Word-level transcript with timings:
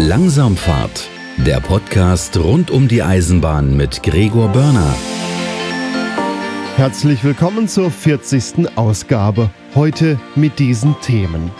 Langsamfahrt, 0.00 1.08
der 1.38 1.58
Podcast 1.58 2.36
rund 2.36 2.70
um 2.70 2.86
die 2.86 3.02
Eisenbahn 3.02 3.76
mit 3.76 4.04
Gregor 4.04 4.46
Börner. 4.46 4.94
Herzlich 6.76 7.24
willkommen 7.24 7.66
zur 7.66 7.90
40. 7.90 8.76
Ausgabe. 8.76 9.50
Heute 9.74 10.20
mit 10.36 10.60
diesen 10.60 10.94
Themen. 11.00 11.50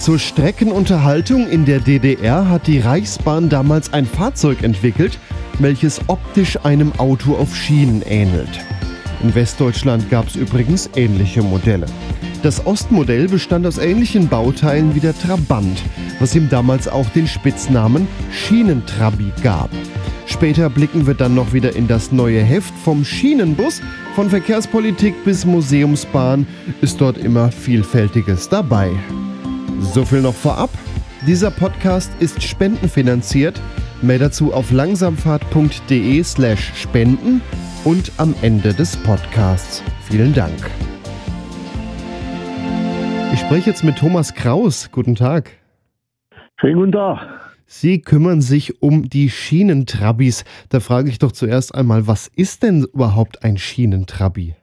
Zur 0.00 0.18
Streckenunterhaltung 0.18 1.48
in 1.48 1.64
der 1.64 1.78
DDR 1.78 2.48
hat 2.48 2.66
die 2.66 2.80
Reichsbahn 2.80 3.48
damals 3.48 3.92
ein 3.92 4.04
Fahrzeug 4.04 4.64
entwickelt, 4.64 5.20
welches 5.60 6.00
optisch 6.08 6.58
einem 6.64 6.90
Auto 6.98 7.36
auf 7.36 7.54
Schienen 7.54 8.02
ähnelt. 8.02 8.66
In 9.22 9.32
Westdeutschland 9.32 10.10
gab 10.10 10.26
es 10.26 10.34
übrigens 10.34 10.90
ähnliche 10.96 11.42
Modelle. 11.42 11.86
Das 12.42 12.66
Ostmodell 12.66 13.28
bestand 13.28 13.64
aus 13.64 13.78
ähnlichen 13.78 14.28
Bauteilen 14.28 14.96
wie 14.96 15.00
der 15.00 15.16
Trabant, 15.16 15.80
was 16.20 16.34
ihm 16.34 16.48
damals 16.48 16.88
auch 16.88 17.08
den 17.10 17.26
Spitznamen 17.26 18.06
Schienentrabi 18.32 19.32
gab. 19.42 19.70
Später 20.26 20.68
blicken 20.68 21.06
wir 21.06 21.14
dann 21.14 21.34
noch 21.34 21.52
wieder 21.52 21.76
in 21.76 21.86
das 21.88 22.12
neue 22.12 22.42
Heft 22.42 22.74
vom 22.84 23.04
Schienenbus. 23.04 23.80
Von 24.14 24.28
Verkehrspolitik 24.28 25.14
bis 25.24 25.44
Museumsbahn 25.44 26.46
ist 26.80 27.00
dort 27.00 27.18
immer 27.18 27.52
Vielfältiges 27.52 28.48
dabei. 28.48 28.90
So 29.80 30.04
viel 30.04 30.22
noch 30.22 30.34
vorab. 30.34 30.70
Dieser 31.26 31.50
Podcast 31.50 32.10
ist 32.20 32.42
spendenfinanziert. 32.42 33.60
Mehr 34.02 34.18
dazu 34.18 34.52
auf 34.52 34.70
langsamfahrt.de 34.72 36.22
slash 36.22 36.72
spenden 36.74 37.40
und 37.84 38.12
am 38.18 38.34
Ende 38.42 38.74
des 38.74 38.96
Podcasts. 38.96 39.82
Vielen 40.08 40.34
Dank. 40.34 40.70
Ich 43.32 43.40
spreche 43.40 43.70
jetzt 43.70 43.84
mit 43.84 43.96
Thomas 43.96 44.34
Kraus. 44.34 44.90
Guten 44.92 45.14
Tag. 45.14 45.65
Schönen 46.58 46.76
guten 46.76 46.92
Tag. 46.92 47.18
Sie 47.66 48.00
kümmern 48.00 48.40
sich 48.40 48.80
um 48.80 49.10
die 49.10 49.28
Schienentrabis. 49.28 50.44
Da 50.70 50.80
frage 50.80 51.10
ich 51.10 51.18
doch 51.18 51.32
zuerst 51.32 51.74
einmal, 51.74 52.06
was 52.06 52.28
ist 52.28 52.62
denn 52.62 52.86
überhaupt 52.94 53.44
ein 53.44 53.58
Schienentrabi? 53.58 54.54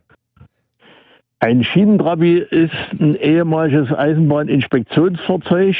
Ein 1.40 1.64
Schienentrabi 1.64 2.40
ist 2.50 2.74
ein 3.00 3.16
ehemaliges 3.16 3.92
Eisenbahninspektionsfahrzeug, 3.94 5.76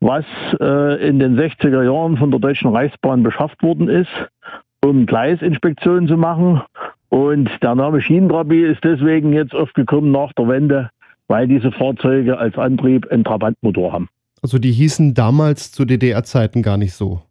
was 0.00 0.24
äh, 0.58 1.08
in 1.08 1.20
den 1.20 1.38
60er 1.38 1.84
Jahren 1.84 2.16
von 2.16 2.32
der 2.32 2.40
Deutschen 2.40 2.74
Reichsbahn 2.74 3.22
beschafft 3.22 3.62
worden 3.62 3.88
ist, 3.88 4.10
um 4.84 5.06
Gleisinspektionen 5.06 6.08
zu 6.08 6.16
machen. 6.16 6.62
Und 7.08 7.50
der 7.62 7.76
Name 7.76 8.02
Schienentrabi 8.02 8.64
ist 8.64 8.82
deswegen 8.82 9.32
jetzt 9.32 9.54
aufgekommen 9.54 10.10
nach 10.10 10.32
der 10.32 10.48
Wende, 10.48 10.90
weil 11.28 11.46
diese 11.46 11.70
Fahrzeuge 11.70 12.36
als 12.36 12.58
Antrieb 12.58 13.06
einen 13.12 13.22
Trabantmotor 13.22 13.92
haben. 13.92 14.08
Also 14.42 14.58
die 14.58 14.72
hießen 14.72 15.14
damals 15.14 15.72
zu 15.72 15.84
DDR-Zeiten 15.84 16.62
gar 16.62 16.76
nicht 16.76 16.94
so. 16.94 17.22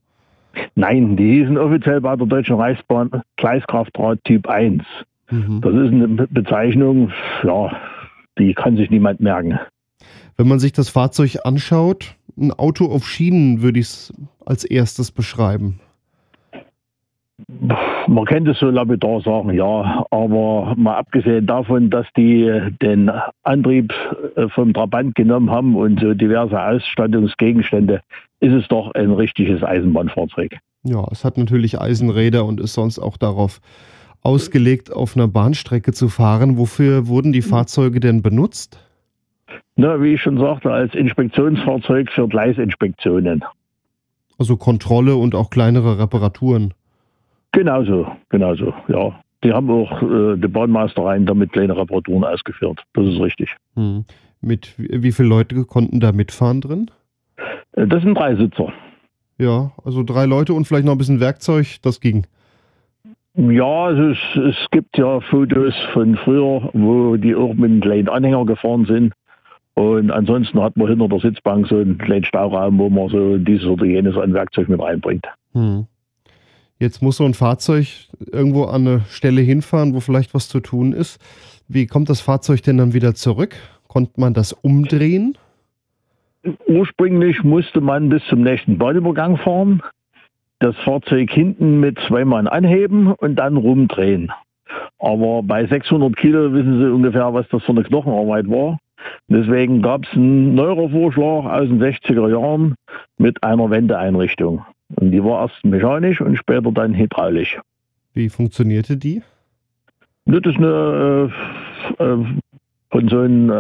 Nein, 0.76 1.18
die 1.18 1.40
hießen 1.40 1.58
offiziell 1.58 2.02
bei 2.02 2.16
der 2.16 2.28
Deutschen 2.28 2.56
Reichsbahn 2.56 3.10
Gleiskraftrad 3.38 4.24
Typ 4.24 4.48
1. 4.48 4.84
Mhm. 5.30 5.62
Das 5.62 5.74
ist 5.74 5.92
eine 5.92 6.28
Bezeichnung, 6.28 7.12
ja, 7.44 7.72
die 8.38 8.54
kann 8.54 8.78
sich 8.78 8.90
niemand 8.90 9.20
merken. 9.20 9.60
Wenn 10.38 10.48
man 10.48 10.60
sich 10.60 10.72
das 10.72 10.90
Fahrzeug 10.90 11.40
anschaut, 11.44 12.16
ein 12.38 12.52
Auto 12.52 12.86
auf 12.86 13.08
Schienen 13.08 13.62
würde 13.62 13.80
ich 13.80 13.88
es 13.88 14.14
als 14.46 14.64
erstes 14.64 15.12
beschreiben. 15.12 15.80
Man 18.08 18.26
könnte 18.26 18.52
es 18.52 18.60
so 18.60 18.70
lapidar 18.70 19.22
sagen, 19.22 19.54
ja, 19.54 20.06
aber 20.12 20.74
mal 20.76 20.98
abgesehen 20.98 21.46
davon, 21.46 21.90
dass 21.90 22.06
die 22.18 22.52
den 22.82 23.12
Antrieb 23.44 23.94
äh, 24.36 24.50
vom 24.50 24.74
Trabant 24.74 25.16
genommen 25.16 25.50
haben 25.50 25.76
und 25.76 26.00
so 26.00 26.14
diverse 26.14 26.62
Ausstattungsgegenstände, 26.62 28.02
ist 28.40 28.54
es 28.54 28.68
doch 28.68 28.92
ein 28.94 29.12
richtiges 29.12 29.64
Eisenbahnfahrzeug. 29.64 30.58
Ja, 30.84 31.06
es 31.12 31.24
hat 31.24 31.38
natürlich 31.38 31.80
Eisenräder 31.80 32.46
und 32.46 32.60
ist 32.60 32.74
sonst 32.74 33.00
auch 33.00 33.18
darauf 33.18 33.60
ausgelegt, 34.22 34.92
auf 34.92 35.16
einer 35.16 35.28
Bahnstrecke 35.28 35.94
zu 35.94 36.10
fahren. 36.10 36.58
Wofür 36.58 37.08
wurden 37.08 37.32
die 37.32 37.42
Fahrzeuge 37.42 38.00
denn 38.00 38.22
benutzt? 38.22 38.80
Na, 39.76 40.02
wie 40.02 40.16
ich 40.16 40.22
schon 40.22 40.38
sagte, 40.38 40.72
als 40.72 40.94
Inspektionsfahrzeug 40.94 42.12
für 42.12 42.28
Gleisinspektionen. 42.28 43.44
Also 44.38 44.58
Kontrolle 44.58 45.16
und 45.16 45.36
auch 45.36 45.50
kleinere 45.50 46.00
Reparaturen. 46.00 46.74
Genauso, 47.52 48.08
genauso, 48.30 48.74
ja. 48.88 49.20
Die 49.44 49.54
haben 49.54 49.70
auch 49.70 50.02
äh, 50.02 50.36
die 50.38 50.48
Bahnmeistereien 50.48 51.26
damit 51.26 51.54
kleine 51.54 51.76
Reparaturen 51.76 52.26
ausgeführt. 52.26 52.84
Das 52.94 53.06
ist 53.06 53.20
richtig. 53.22 53.56
Hm. 53.76 54.04
Mit 54.42 54.74
wie 54.78 55.12
viele 55.12 55.30
Leute 55.30 55.64
konnten 55.66 56.00
da 56.00 56.12
mitfahren 56.12 56.62
drin? 56.62 56.92
Äh, 57.74 57.88
das 57.88 58.04
sind 58.04 58.16
drei 58.16 58.36
Sitzer. 58.36 58.74
Ja, 59.38 59.72
also 59.86 60.04
drei 60.04 60.26
Leute 60.26 60.54
und 60.54 60.66
vielleicht 60.66 60.86
noch 60.86 60.92
ein 60.92 60.98
bisschen 60.98 61.22
Werkzeug, 61.22 61.78
das 61.82 62.02
ging. 62.02 62.28
Ja, 63.36 63.86
also 63.86 64.10
es, 64.10 64.18
es 64.36 64.58
gibt 64.72 64.98
ja 64.98 65.22
Fotos 65.22 65.74
von 65.94 66.18
früher, 66.18 66.70
wo 66.74 67.16
die 67.16 67.36
auch 67.36 67.54
mit 67.54 67.72
einem 67.72 67.82
kleinen 67.82 68.10
Anhänger 68.10 68.46
gefahren 68.46 68.86
sind. 68.86 69.14
Und 69.76 70.12
ansonsten 70.12 70.62
hat 70.62 70.76
man 70.76 70.90
hinter 70.90 71.08
der 71.08 71.20
Sitzbank 71.20 71.68
so 71.68 71.78
einen 71.78 71.98
kleinen 71.98 72.26
Stauraum, 72.26 72.78
wo 72.80 72.90
man 72.90 73.08
so 73.08 73.38
dieses 73.38 73.66
oder 73.66 73.86
jenes 73.86 74.18
an 74.18 74.34
Werkzeug 74.34 74.68
mit 74.68 74.82
reinbringt. 74.82 75.26
Hm. 75.54 75.88
Jetzt 76.80 77.02
muss 77.02 77.18
so 77.18 77.26
ein 77.26 77.34
Fahrzeug 77.34 77.88
irgendwo 78.32 78.64
an 78.64 78.88
eine 78.88 79.02
Stelle 79.10 79.42
hinfahren, 79.42 79.94
wo 79.94 80.00
vielleicht 80.00 80.34
was 80.34 80.48
zu 80.48 80.62
tun 80.62 80.94
ist. 80.94 81.20
Wie 81.68 81.88
kommt 81.88 82.10
das 82.10 82.22
Fahrzeug 82.22 82.64
denn 82.64 82.78
dann 82.78 82.94
wieder 82.94 83.16
zurück? 83.16 83.56
Konnte 83.90 84.14
man 84.20 84.34
das 84.34 84.54
umdrehen? 84.54 85.38
Ursprünglich 86.68 87.44
musste 87.44 87.82
man 87.82 88.08
bis 88.08 88.24
zum 88.30 88.44
nächsten 88.44 88.78
Bahnübergang 88.78 89.36
fahren, 89.38 89.84
das 90.60 90.76
Fahrzeug 90.78 91.30
hinten 91.32 91.82
mit 91.82 92.00
zwei 92.08 92.24
Mann 92.24 92.48
anheben 92.48 93.12
und 93.12 93.36
dann 93.36 93.58
rumdrehen. 93.58 94.32
Aber 95.00 95.44
bei 95.44 95.66
600 95.66 96.16
Kilo 96.16 96.54
wissen 96.54 96.80
Sie 96.80 96.94
ungefähr, 96.94 97.34
was 97.34 97.48
das 97.50 97.62
für 97.64 97.72
eine 97.74 97.84
Knochenarbeit 97.84 98.50
war. 98.50 98.80
Deswegen 99.28 99.82
gab 99.82 100.06
es 100.06 100.14
einen 100.14 100.56
Neurovorschlag 100.56 101.46
aus 101.46 101.68
den 101.68 101.82
60er 101.82 102.30
Jahren 102.30 102.76
mit 103.18 103.44
einer 103.44 103.70
Wendeeinrichtung. 103.70 104.64
Und 104.96 105.12
die 105.12 105.24
war 105.24 105.44
erst 105.44 105.64
mechanisch 105.64 106.22
und 106.22 106.36
später 106.38 106.72
dann 106.72 106.94
hydraulisch. 106.94 107.60
Wie 108.14 108.30
funktionierte 108.30 108.98
die? 108.98 109.22
Das 110.26 110.42
ist 110.46 110.58
eine 110.58 111.32
äh, 112.00 112.04
äh 112.04 112.26
von 112.92 113.08
so 113.08 113.20
einem 113.20 113.52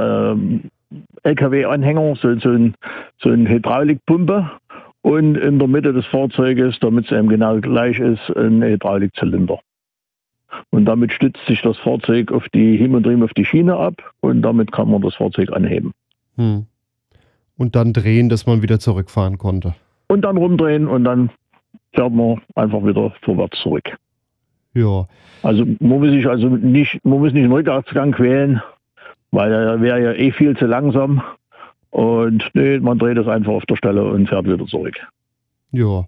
äh, 1.22 1.30
LKW-Anhänger, 1.30 2.16
so, 2.16 2.36
so, 2.40 2.50
ein, 2.50 2.74
so 3.20 3.30
eine 3.30 3.48
Hydraulikpumpe 3.48 4.50
und 5.02 5.36
in 5.36 5.60
der 5.60 5.68
Mitte 5.68 5.94
des 5.94 6.08
Fahrzeuges, 6.08 6.80
damit 6.80 7.06
es 7.06 7.12
eben 7.12 7.30
genau 7.30 7.60
gleich 7.60 8.00
ist, 8.00 8.36
ein 8.36 8.64
Hydraulikzylinder. 8.64 9.60
Und 10.72 10.86
damit 10.86 11.14
stützt 11.14 11.46
sich 11.46 11.62
das 11.62 11.78
Fahrzeug 11.78 12.32
auf 12.32 12.50
die 12.50 12.78
Hämodriem 12.78 13.22
auf 13.22 13.34
die 13.36 13.46
Schiene 13.46 13.76
ab 13.76 14.02
und 14.22 14.42
damit 14.42 14.72
kann 14.72 14.90
man 14.90 15.04
das 15.04 15.14
Fahrzeug 15.14 15.52
anheben. 15.54 15.92
Hm. 16.38 16.66
Und 17.56 17.76
dann 17.76 17.94
drehen, 17.94 18.30
dass 18.30 18.48
man 18.48 18.64
wieder 18.64 18.80
zurückfahren 18.80 19.38
konnte 19.38 19.76
und 20.10 20.22
dann 20.22 20.38
rumdrehen 20.38 20.88
und 20.88 21.06
dann 21.06 21.30
fährt 21.94 22.14
man 22.14 22.42
einfach 22.56 22.84
wieder 22.84 23.14
vorwärts 23.22 23.60
zurück. 23.62 23.98
Ja. 24.74 25.08
Also 25.42 25.66
man 25.80 26.00
muss 26.00 26.10
sich 26.10 26.28
also 26.28 26.48
nicht, 26.50 27.04
man 27.06 27.20
muss 27.20 27.32
nicht 27.32 27.44
einen 27.44 27.54
Rückwärtsgang 27.54 28.12
quälen, 28.12 28.62
weil 29.32 29.52
er 29.52 29.82
wäre 29.82 30.04
ja 30.04 30.14
eh 30.14 30.32
viel 30.32 30.58
zu 30.58 30.66
langsam. 30.66 31.22
Und 31.92 32.44
nee, 32.54 32.80
man 32.80 33.00
dreht 33.00 33.18
es 33.18 33.28
einfach 33.28 33.54
auf 33.54 33.66
der 33.66 33.78
Stelle 33.78 34.04
und 34.04 34.28
fährt 34.28 34.46
wieder 34.46 34.66
zurück. 34.66 34.96
Ja, 35.72 36.06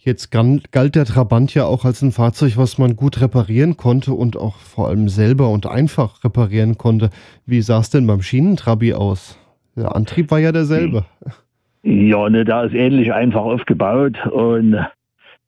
jetzt 0.00 0.30
galt 0.30 0.94
der 0.94 1.04
Trabant 1.04 1.54
ja 1.54 1.64
auch 1.64 1.84
als 1.84 2.02
ein 2.02 2.12
Fahrzeug, 2.12 2.56
was 2.56 2.78
man 2.78 2.96
gut 2.96 3.20
reparieren 3.20 3.76
konnte 3.76 4.12
und 4.12 4.36
auch 4.36 4.56
vor 4.56 4.88
allem 4.88 5.08
selber 5.08 5.50
und 5.50 5.66
einfach 5.66 6.24
reparieren 6.24 6.78
konnte. 6.78 7.10
Wie 7.46 7.62
sah 7.62 7.80
es 7.80 7.90
denn 7.90 8.06
beim 8.06 8.22
Schienentrabi 8.22 8.94
aus? 8.94 9.38
Der 9.76 9.94
Antrieb 9.94 10.30
war 10.30 10.38
ja 10.38 10.52
derselbe. 10.52 11.04
Hm. 11.22 11.32
Ja, 11.84 12.30
ne, 12.30 12.44
der 12.44 12.64
ist 12.64 12.74
ähnlich 12.74 13.12
einfach 13.12 13.42
aufgebaut 13.42 14.16
und 14.26 14.72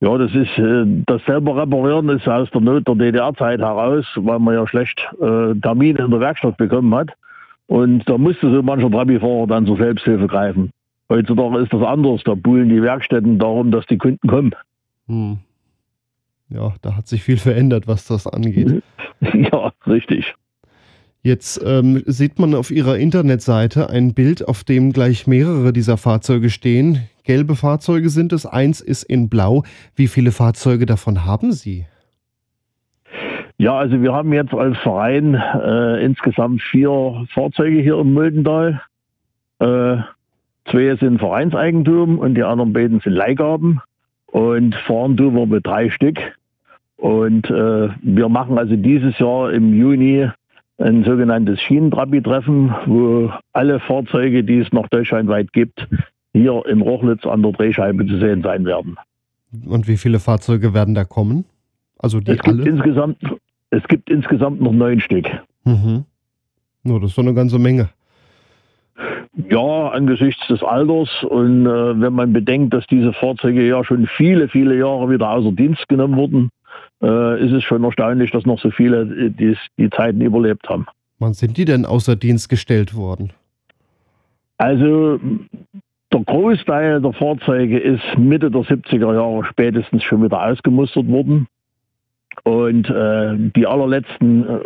ja, 0.01 0.19
das 0.19 0.35
ist 0.35 0.59
äh, 0.59 0.85
das 1.07 1.25
selber 1.25 1.57
reparieren 1.57 2.11
ist 2.11 2.29
aus 2.29 2.51
der 2.51 2.61
Not 2.61 2.87
der 2.87 2.95
DDR-Zeit 2.95 3.61
heraus, 3.61 4.05
weil 4.17 4.39
man 4.39 4.55
ja 4.55 4.69
schlecht 4.69 5.01
äh, 5.21 5.55
Termine 5.55 6.01
in 6.01 6.11
der 6.11 6.21
Werkstatt 6.21 6.59
bekommen 6.59 6.95
hat. 6.95 7.11
Und 7.69 8.05
da 8.07 8.19
musste 8.19 8.51
so 8.51 8.63
mancher 8.63 8.91
Trabi-Fahrer 8.91 9.47
dann 9.47 9.67
zur 9.67 9.79
Selbsthilfe 9.79 10.27
greifen. 10.27 10.71
Heutzutage 11.09 11.59
ist 11.61 11.73
das 11.73 11.83
anders. 11.83 12.21
Da 12.25 12.35
buhlen 12.35 12.69
die 12.69 12.83
Werkstätten 12.83 13.39
darum, 13.39 13.71
dass 13.71 13.87
die 13.87 13.97
Kunden 13.97 14.29
kommen. 14.29 14.55
Hm. 15.09 15.39
Ja, 16.51 16.75
da 16.83 16.97
hat 16.97 17.09
sich 17.09 17.23
viel 17.23 17.39
verändert, 17.39 17.89
was 17.89 18.07
das 18.07 18.27
angeht. 18.27 18.83
ja, 19.21 19.73
richtig. 19.87 20.35
Jetzt 21.27 21.61
ähm, 21.67 22.05
sieht 22.07 22.39
man 22.39 22.55
auf 22.55 22.71
Ihrer 22.71 22.99
Internetseite 22.99 23.91
ein 23.91 24.15
Bild, 24.15 24.47
auf 24.47 24.63
dem 24.63 24.93
gleich 24.93 25.27
mehrere 25.27 25.73
dieser 25.73 25.97
Fahrzeuge 25.97 26.51
stehen. 26.51 27.01
Gelbe 27.25 27.57
Fahrzeuge 27.57 28.11
sind 28.11 28.33
es, 28.33 28.47
eins 28.47 28.81
ist 28.81 29.03
in 29.03 29.29
Blau. 29.29 29.65
Wie 29.97 30.07
viele 30.07 30.31
Fahrzeuge 30.31 30.87
davon 30.87 31.25
haben 31.25 31.51
Sie? 31.51 31.85
Ja, 33.59 33.77
also 33.77 34.01
wir 34.01 34.13
haben 34.13 34.33
jetzt 34.33 34.55
als 34.55 34.79
Verein 34.79 35.35
äh, 35.35 36.05
insgesamt 36.05 36.63
vier 36.63 37.27
Fahrzeuge 37.35 37.81
hier 37.81 37.99
im 37.99 38.13
Muldental. 38.13 38.81
Äh, 39.59 39.97
Zwei 40.71 40.95
sind 40.95 41.19
Vereinseigentum 41.19 42.21
und 42.21 42.37
die 42.37 42.45
anderen 42.45 42.73
beiden 42.73 43.01
sind 43.01 43.15
Leihgaben. 43.15 43.81
Und 44.27 44.77
fahren 44.87 45.17
tun 45.17 45.35
wir 45.35 45.47
mit 45.47 45.67
drei 45.67 45.91
Stück. 45.91 46.19
Und 46.99 47.51
äh, 47.51 47.89
wir 48.01 48.29
machen 48.29 48.59
also 48.59 48.77
dieses 48.77 49.19
Jahr 49.19 49.53
im 49.53 49.77
Juni 49.77 50.29
ein 50.79 51.05
sogenanntes 51.05 51.61
Schienentrabi-Treffen, 51.61 52.75
wo 52.87 53.31
alle 53.53 53.81
Fahrzeuge, 53.81 54.45
die 54.45 54.59
es 54.59 54.73
noch 54.73 54.89
deutschlandweit 54.89 55.53
gibt, 55.53 55.87
hier 56.33 56.63
in 56.67 56.83
Rochlitz 56.83 57.25
an 57.25 57.43
der 57.43 57.53
Drehscheibe 57.53 58.07
zu 58.07 58.19
sehen 58.19 58.43
sein 58.43 58.65
werden. 58.65 58.97
Und 59.65 59.89
wie 59.89 59.97
viele 59.97 60.19
Fahrzeuge 60.21 60.75
werden 60.75 60.95
da 60.95 61.05
kommen? 61.05 61.45
Also 61.99 62.21
die 62.21 62.33
es 62.33 62.41
alle? 62.41 62.69
Insgesamt, 62.69 63.19
es 63.71 63.83
gibt 63.89 64.11
insgesamt 64.11 64.61
noch 64.61 64.73
neun 64.73 65.01
Stück. 65.01 65.27
Mhm. 65.65 66.05
No, 66.83 66.99
das 66.99 67.11
ist 67.11 67.19
doch 67.19 67.23
eine 67.23 67.35
ganze 67.35 67.59
Menge. 67.59 67.89
Ja, 69.51 69.89
angesichts 69.89 70.47
des 70.49 70.63
Alters 70.63 71.11
und 71.25 71.67
äh, 71.67 72.01
wenn 72.01 72.13
man 72.13 72.33
bedenkt, 72.33 72.73
dass 72.73 72.87
diese 72.87 73.13
Fahrzeuge 73.13 73.67
ja 73.67 73.85
schon 73.85 74.07
viele, 74.17 74.49
viele 74.49 74.79
Jahre 74.79 75.11
wieder 75.11 75.31
außer 75.31 75.53
Dienst 75.53 75.89
genommen 75.89 76.17
wurden, 76.17 76.51
äh, 77.03 77.45
ist 77.45 77.53
es 77.53 77.65
schon 77.65 77.85
erstaunlich, 77.85 78.31
dass 78.31 78.47
noch 78.47 78.61
so 78.61 78.71
viele 78.71 79.03
äh, 79.03 79.31
die, 79.31 79.57
die 79.79 79.91
Zeiten 79.91 80.21
überlebt 80.21 80.69
haben. 80.69 80.87
Wann 81.19 81.35
sind 81.35 81.57
die 81.57 81.65
denn 81.65 81.87
außer 81.87 82.17
Dienst 82.17 82.49
gestellt 82.49 82.95
worden? 82.95 83.33
Also 84.59 85.19
der 86.13 86.21
Großteil 86.25 87.01
der 87.01 87.13
Fahrzeuge 87.13 87.79
ist 87.79 88.03
Mitte 88.17 88.51
der 88.51 88.63
70er 88.63 89.15
Jahre 89.15 89.45
spätestens 89.45 90.03
schon 90.03 90.23
wieder 90.23 90.43
ausgemustert 90.43 91.09
worden. 91.09 91.47
Und 92.45 92.89
äh, 92.91 93.35
die 93.57 93.67
allerletzten 93.67 94.49
äh, 94.49 94.59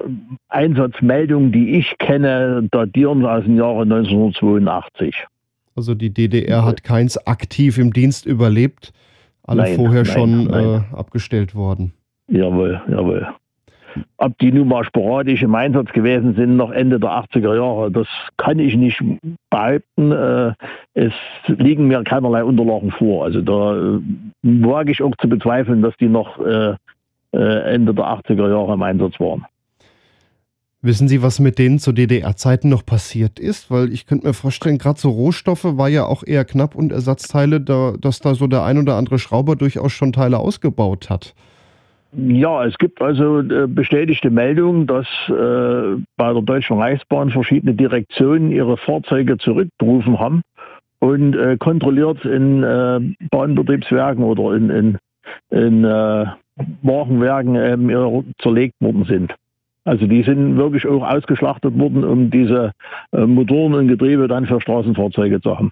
Einsatzmeldungen, 0.48 1.52
die 1.52 1.78
ich 1.78 1.96
kenne, 1.98 2.68
datieren 2.70 3.24
aus 3.24 3.44
dem 3.44 3.56
Jahre 3.56 3.82
1982. 3.82 5.14
Also 5.76 5.94
die 5.94 6.10
DDR 6.10 6.64
hat 6.64 6.82
keins 6.82 7.16
aktiv 7.26 7.78
im 7.78 7.92
Dienst 7.92 8.26
überlebt, 8.26 8.92
alle 9.44 9.62
Nein, 9.62 9.76
vorher 9.76 10.02
nein, 10.02 10.12
schon 10.12 10.44
nein. 10.44 10.84
Äh, 10.92 10.96
abgestellt 10.96 11.54
worden. 11.54 11.92
Jawohl, 12.30 12.80
jawohl. 12.88 13.26
Ob 14.18 14.38
die 14.38 14.52
nun 14.52 14.68
mal 14.68 14.84
sporadisch 14.84 15.42
im 15.42 15.54
Einsatz 15.54 15.90
gewesen 15.92 16.34
sind, 16.34 16.56
noch 16.56 16.70
Ende 16.70 17.00
der 17.00 17.10
80er 17.10 17.56
Jahre, 17.56 17.90
das 17.90 18.06
kann 18.36 18.60
ich 18.60 18.76
nicht 18.76 19.02
behaupten. 19.50 20.12
Äh, 20.12 20.52
Es 20.94 21.12
liegen 21.48 21.88
mir 21.88 22.02
keinerlei 22.04 22.44
Unterlagen 22.44 22.92
vor. 22.92 23.24
Also 23.24 23.40
da 23.42 23.76
äh, 23.76 24.00
wage 24.42 24.92
ich 24.92 25.02
auch 25.02 25.16
zu 25.20 25.28
bezweifeln, 25.28 25.82
dass 25.82 25.96
die 25.96 26.08
noch 26.08 26.38
äh, 26.38 26.76
Ende 27.32 27.94
der 27.94 28.04
80er 28.04 28.48
Jahre 28.48 28.74
im 28.74 28.82
Einsatz 28.82 29.18
waren. 29.18 29.44
Wissen 30.82 31.08
Sie, 31.08 31.22
was 31.22 31.40
mit 31.40 31.58
denen 31.58 31.78
zu 31.78 31.92
DDR-Zeiten 31.92 32.68
noch 32.68 32.86
passiert 32.86 33.38
ist? 33.38 33.70
Weil 33.70 33.92
ich 33.92 34.06
könnte 34.06 34.26
mir 34.26 34.32
vorstellen, 34.32 34.78
gerade 34.78 34.98
so 34.98 35.10
Rohstoffe 35.10 35.64
war 35.64 35.88
ja 35.88 36.06
auch 36.06 36.22
eher 36.26 36.44
knapp 36.44 36.74
und 36.74 36.90
Ersatzteile, 36.90 37.60
da, 37.60 37.94
dass 38.00 38.20
da 38.20 38.34
so 38.34 38.46
der 38.46 38.64
ein 38.64 38.78
oder 38.78 38.94
andere 38.96 39.18
Schrauber 39.18 39.56
durchaus 39.56 39.92
schon 39.92 40.12
Teile 40.12 40.38
ausgebaut 40.38 41.10
hat. 41.10 41.34
Ja, 42.12 42.64
es 42.64 42.76
gibt 42.78 43.00
also 43.00 43.40
äh, 43.40 43.68
bestätigte 43.68 44.30
Meldungen, 44.30 44.86
dass 44.86 45.06
äh, 45.28 46.02
bei 46.16 46.32
der 46.32 46.42
Deutschen 46.42 46.78
Reichsbahn 46.78 47.30
verschiedene 47.30 47.74
Direktionen 47.74 48.50
ihre 48.50 48.76
Fahrzeuge 48.76 49.38
zurückberufen 49.38 50.18
haben 50.18 50.42
und 50.98 51.36
äh, 51.36 51.56
kontrolliert 51.56 52.24
in 52.24 53.16
Bahnbetriebswerken 53.30 54.24
oder 54.24 54.56
in, 54.56 54.70
in, 54.70 54.98
in 55.50 55.84
Wagenwerken 56.82 57.54
ähm, 57.54 58.34
zerlegt 58.38 58.74
worden 58.80 59.04
sind. 59.04 59.34
Also 59.84 60.06
die 60.06 60.22
sind 60.24 60.56
wirklich 60.56 60.86
auch 60.86 61.02
ausgeschlachtet 61.02 61.78
worden, 61.78 62.04
um 62.04 62.30
diese 62.30 62.72
Motoren 63.12 63.74
und 63.74 63.88
Getriebe 63.88 64.28
dann 64.28 64.46
für 64.46 64.60
Straßenfahrzeuge 64.60 65.40
zu 65.40 65.56
haben. 65.58 65.70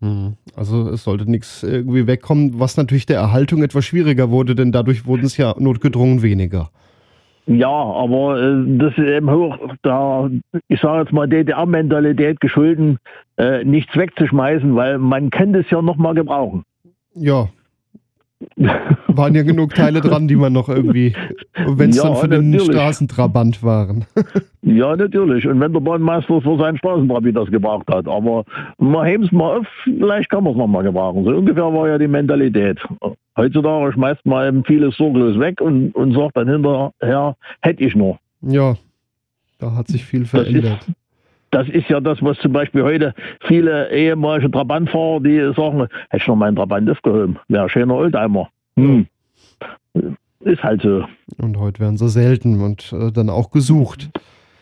Mhm. 0.00 0.36
Also 0.56 0.88
es 0.88 1.04
sollte 1.04 1.30
nichts 1.30 1.62
irgendwie 1.62 2.06
wegkommen, 2.06 2.58
was 2.58 2.76
natürlich 2.76 3.06
der 3.06 3.18
Erhaltung 3.18 3.62
etwas 3.62 3.84
schwieriger 3.84 4.30
wurde, 4.30 4.54
denn 4.54 4.72
dadurch 4.72 5.06
wurden 5.06 5.24
es 5.24 5.36
ja 5.36 5.54
notgedrungen 5.58 6.22
weniger. 6.22 6.70
Ja, 7.46 7.68
aber 7.68 8.40
äh, 8.40 8.78
das 8.78 8.92
ist 8.96 9.08
eben 9.08 9.30
hoch, 9.30 9.56
da, 9.82 10.30
ich 10.68 10.80
sage 10.80 11.02
jetzt 11.02 11.12
mal, 11.12 11.28
DDR-Mentalität 11.28 12.40
geschulden, 12.40 12.98
äh, 13.38 13.64
nichts 13.64 13.96
wegzuschmeißen, 13.96 14.74
weil 14.76 14.98
man 14.98 15.30
kann 15.30 15.52
das 15.52 15.68
ja 15.70 15.82
nochmal 15.82 16.14
gebrauchen. 16.14 16.64
Ja. 17.14 17.48
Waren 19.08 19.34
ja 19.34 19.42
genug 19.42 19.74
Teile 19.74 20.00
dran, 20.00 20.26
die 20.26 20.36
man 20.36 20.52
noch 20.52 20.68
irgendwie, 20.68 21.14
wenn 21.66 21.90
es 21.90 21.96
Ja, 21.96 22.04
dann 22.04 22.16
für 22.16 22.28
den 22.28 22.50
natürlich. 22.50 22.74
Straßentrabant 22.74 23.62
waren. 23.62 24.06
Ja, 24.62 24.94
natürlich. 24.94 25.48
Und 25.48 25.58
wenn 25.58 25.72
der 25.72 25.80
Bahnmeister 25.80 26.42
für 26.42 26.58
seinen 26.58 26.76
Straßentrabi 26.76 27.32
das 27.32 27.50
gebraucht 27.50 27.88
hat. 27.90 28.06
Aber 28.06 28.44
man 28.76 29.06
heben 29.06 29.24
es 29.24 29.32
mal 29.32 29.56
auf, 29.56 29.66
vielleicht 29.84 30.28
kann 30.28 30.44
man 30.44 30.52
es 30.52 30.58
nochmal 30.58 30.82
gebrauchen. 30.82 31.24
So 31.24 31.30
ungefähr 31.30 31.64
war 31.64 31.88
ja 31.88 31.96
die 31.96 32.06
Mentalität. 32.06 32.78
Heutzutage 33.38 33.94
schmeißt 33.94 34.26
man 34.26 34.48
eben 34.48 34.64
vieles 34.64 34.94
sorglos 34.98 35.38
weg 35.40 35.62
und, 35.62 35.94
und 35.94 36.12
sagt 36.12 36.36
dann 36.36 36.46
hinterher, 36.46 37.36
hätte 37.62 37.82
ich 37.82 37.96
noch. 37.96 38.18
Ja, 38.42 38.74
da 39.58 39.74
hat 39.74 39.88
sich 39.88 40.04
viel 40.04 40.26
verändert. 40.26 40.86
Das 41.50 41.68
ist 41.68 41.88
ja 41.88 42.00
das, 42.00 42.22
was 42.22 42.38
zum 42.38 42.52
Beispiel 42.52 42.82
heute 42.82 43.14
viele 43.40 43.90
ehemalige 43.90 44.50
Trabantfahrer, 44.50 45.20
die 45.20 45.52
sagen, 45.56 45.80
hätte 46.08 46.22
ich 46.22 46.26
noch 46.26 46.36
meinen 46.36 46.56
Trabant 46.56 46.88
aufgehoben. 46.90 47.38
Wäre 47.48 47.64
ein 47.64 47.68
schöner 47.68 47.94
Oldtimer. 47.94 48.48
Hm. 48.76 49.06
Ist 50.40 50.62
halt 50.62 50.82
so. 50.82 51.04
Und 51.38 51.58
heute 51.58 51.80
werden 51.80 51.98
sie 51.98 52.08
selten 52.08 52.60
und 52.60 52.92
äh, 52.92 53.12
dann 53.12 53.28
auch 53.28 53.50
gesucht. 53.50 54.10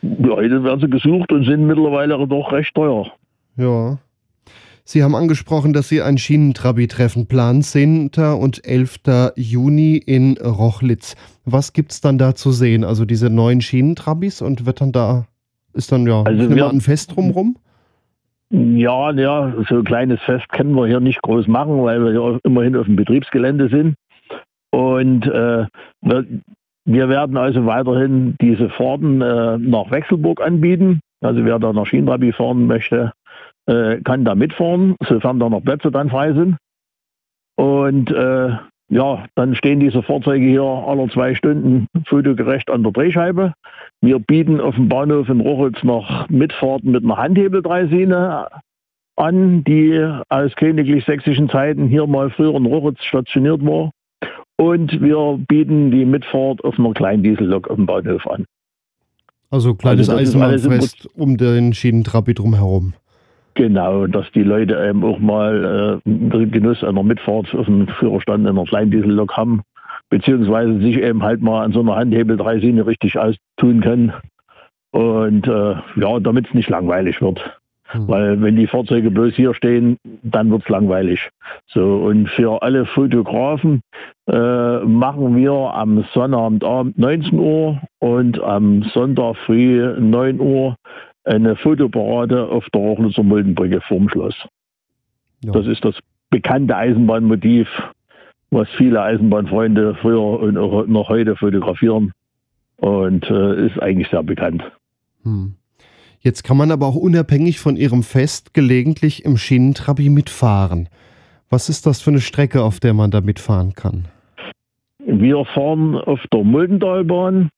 Ja, 0.03 0.37
Heute 0.37 0.63
werden 0.65 0.81
sie 0.81 0.91
gesucht 0.91 1.33
und 1.33 1.45
sind 1.45 1.67
mittlerweile 1.67 2.27
doch 2.27 2.53
recht 2.53 2.75
teuer. 2.75 3.07
Ja. 3.57 3.99
Sie 4.85 5.03
haben 5.03 5.15
angesprochen, 5.15 5.75
dass 5.75 5.91
Sie 5.91 6.01
ein 6.01 6.17
Schienentrabi-Treffen 6.17 7.27
planen, 7.27 7.63
10. 7.63 8.11
und 8.41 8.65
11. 8.65 9.01
Juni 9.37 9.99
in 9.99 10.39
Rochlitz. 10.39 11.15
Was 11.45 11.75
gibt's 11.75 12.01
dann 12.01 12.17
da 12.17 12.35
zu 12.35 12.53
sehen? 12.53 12.85
Also 12.85 13.05
diese 13.05 13.29
neuen 13.29 13.61
Schienentrabis 13.61 14.41
und 14.41 14.65
wird 14.65 14.81
dann 14.81 14.93
da, 14.93 15.27
ist 15.79 15.91
dann 15.93 16.07
ja, 16.07 16.23
Also 16.25 16.55
wir- 16.55 16.69
ein 16.69 16.81
Fest 16.83 17.17
drumrum? 17.17 17.57
Ja, 18.51 19.11
ja, 19.13 19.53
so 19.69 19.77
ein 19.77 19.85
kleines 19.85 20.21
Fest 20.23 20.49
können 20.51 20.75
wir 20.75 20.87
hier 20.87 21.01
nicht 21.01 21.21
groß 21.23 21.47
machen, 21.49 21.83
weil 21.83 22.03
wir 22.03 22.13
ja 22.13 22.39
immerhin 22.45 22.77
auf 22.77 22.87
dem 22.87 22.97
Betriebsgelände 22.97 23.69
sind. 23.69 23.95
Und 24.71 25.27
äh, 25.27 25.67
wir, 26.03 26.27
wir 26.87 27.09
werden 27.11 27.37
also 27.37 27.67
weiterhin 27.67 28.37
diese 28.41 28.71
Fahrten 28.71 29.21
äh, 29.21 29.59
nach 29.59 29.91
Wechselburg 29.91 30.41
anbieten. 30.41 31.01
Also 31.21 31.45
wer 31.45 31.59
da 31.59 31.73
nach 31.75 31.87
Schienentrabi 31.87 32.33
fahren 32.33 32.67
möchte, 32.67 33.13
äh, 33.67 34.01
kann 34.03 34.25
da 34.25 34.35
mitfahren, 34.35 34.97
sofern 35.07 35.39
da 35.41 35.49
noch 35.51 35.63
Plätze 35.63 35.91
dann 35.91 36.09
frei 36.11 36.33
sind. 36.33 36.57
Und 37.57 38.11
äh, 38.11 38.51
ja, 38.89 39.27
dann 39.35 39.55
stehen 39.55 39.81
diese 39.81 40.03
Fahrzeuge 40.03 40.47
hier 40.47 40.63
alle 40.63 41.09
zwei 41.11 41.35
Stunden 41.35 41.89
fotogerecht 42.07 42.71
an 42.71 42.83
der 42.83 42.93
Drehscheibe. 42.93 43.53
Wir 44.01 44.19
bieten 44.19 44.61
auf 44.61 44.77
dem 44.77 44.89
Bahnhof 44.89 45.29
in 45.29 45.41
Rochlitz 45.41 45.83
noch 45.83 46.29
Mitfahrten 46.29 46.93
mit 46.93 47.05
einer 47.05 47.19
Handhebeldreisine 47.19 48.49
an, 49.17 49.65
die 49.65 50.01
aus 50.29 50.55
königlich-sächsischen 50.55 51.51
Zeiten 51.51 51.89
hier 51.89 52.07
mal 52.07 52.31
früher 52.31 52.55
in 52.55 52.67
Rochlitz 52.67 53.03
stationiert 53.03 53.65
war. 53.65 53.91
Und 54.57 55.01
wir 55.03 55.39
bieten 55.49 55.91
die 55.91 56.05
Mitfahrt 56.05 56.65
auf 56.65 56.79
einer 56.79 56.93
Kleindiesellok 56.93 57.69
auf 57.69 57.77
dem 57.77 57.87
Bahnhof 57.87 58.27
an. 58.27 58.45
Also 59.51 59.75
kleines 59.75 60.09
Also 60.09 60.21
Eisenbahnfest 60.21 61.09
um 61.15 61.37
den 61.37 61.75
Schienentrabi 61.75 62.35
drumherum. 62.35 62.95
Genau, 63.59 64.07
dass 64.07 64.31
die 64.31 64.45
Leute 64.45 64.79
eben 64.89 65.03
auch 65.03 65.19
mal 65.19 66.01
äh, 66.07 66.09
den 66.09 66.53
Genuss 66.53 66.85
einer 66.85 67.03
Mitfahrt 67.03 67.53
auf 67.57 67.67
dem 67.67 67.89
Führerstand 67.89 68.45
in 68.45 68.51
einer 68.51 68.65
Kleindiesellok 68.65 69.37
haben, 69.37 69.63
beziehungsweise 70.11 70.79
sich 70.79 70.97
eben 70.99 71.25
halt 71.25 71.43
mal 71.43 71.65
an 71.65 71.73
so 71.73 71.81
einer 71.81 71.97
Handhebeldreisine 71.97 72.87
richtig 72.87 73.19
austun 73.19 73.81
können. 73.81 74.13
Und 74.93 75.49
äh, 75.49 75.75
ja, 75.97 76.21
damit 76.21 76.47
es 76.47 76.55
nicht 76.55 76.71
langweilig 76.71 77.21
wird. 77.21 77.41
Hm. 77.87 78.07
Weil 78.07 78.41
wenn 78.41 78.55
die 78.55 78.69
Fahrzeuge 78.69 79.11
bloß 79.11 79.35
hier 79.35 79.53
stehen, 79.55 79.99
dann 80.23 80.53
wird 80.53 80.63
es 80.63 80.69
langweilig. 80.69 81.29
So, 81.67 81.97
und 81.97 82.29
für 82.29 82.63
alle 82.63 82.87
Fotografen 82.87 83.81
äh, 84.31 84.79
machen 84.85 85.35
wir 85.35 85.53
am 85.53 86.05
Sonnabendabend 86.15 86.97
19 86.97 87.37
Uhr 87.37 87.81
und 87.99 88.41
am 88.41 88.85
Sonntag 88.95 89.35
früh 89.47 89.83
9 89.99 90.39
Uhr 90.39 90.77
eine 91.29 91.57
Fotoparade 91.57 92.49
auf 92.49 92.67
der 92.73 92.81
Rochlitzer 92.81 93.23
Muldenbrücke 93.23 93.81
vorm 93.83 94.09
Schloss. 94.09 94.35
Ja. 95.45 95.53
Das 95.53 95.67
ist 95.67 95.85
das 95.85 95.95
bekannte 96.31 96.75
Eisenbahnmotiv, 96.75 97.69
was 98.51 98.69
viele 98.77 99.03
Eisenbahnfreunde 99.03 99.95
früher 100.01 100.41
und 100.41 100.57
auch 100.57 100.87
noch 100.87 101.09
heute 101.09 101.37
fotografieren. 101.37 102.13
Und 102.77 103.29
äh, 103.29 103.67
ist 103.67 103.81
eigentlich 103.83 104.09
sehr 104.09 104.23
bekannt. 104.23 104.63
Hm. 105.25 105.55
Jetzt 106.21 106.45
kann 106.45 106.57
man 106.57 106.71
aber 106.71 106.87
auch 106.87 106.95
unabhängig 106.95 107.59
von 107.59 107.77
Ihrem 107.77 108.03
Fest 108.03 108.55
gelegentlich 108.55 109.25
im 109.25 109.37
Schienentrabi 109.37 110.09
mitfahren. 110.11 110.89
Was 111.51 111.69
ist 111.69 111.87
das 111.87 112.01
für 112.01 112.11
eine 112.11 112.21
Strecke, 112.21 112.63
auf 112.63 112.79
der 112.81 112.95
man 112.95 113.11
da 113.11 113.21
mitfahren 113.21 113.75
kann? 113.75 114.07
Wir 115.05 115.45
fahren 115.45 115.97
auf 115.97 116.21
der 116.33 116.45
Muldentalbahn. 116.45 117.51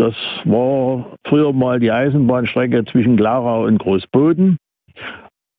Das 0.00 0.14
war 0.46 1.04
früher 1.26 1.52
mal 1.52 1.78
die 1.78 1.92
Eisenbahnstrecke 1.92 2.86
zwischen 2.86 3.18
Glarau 3.18 3.66
und 3.66 3.76
Großboden. 3.76 4.56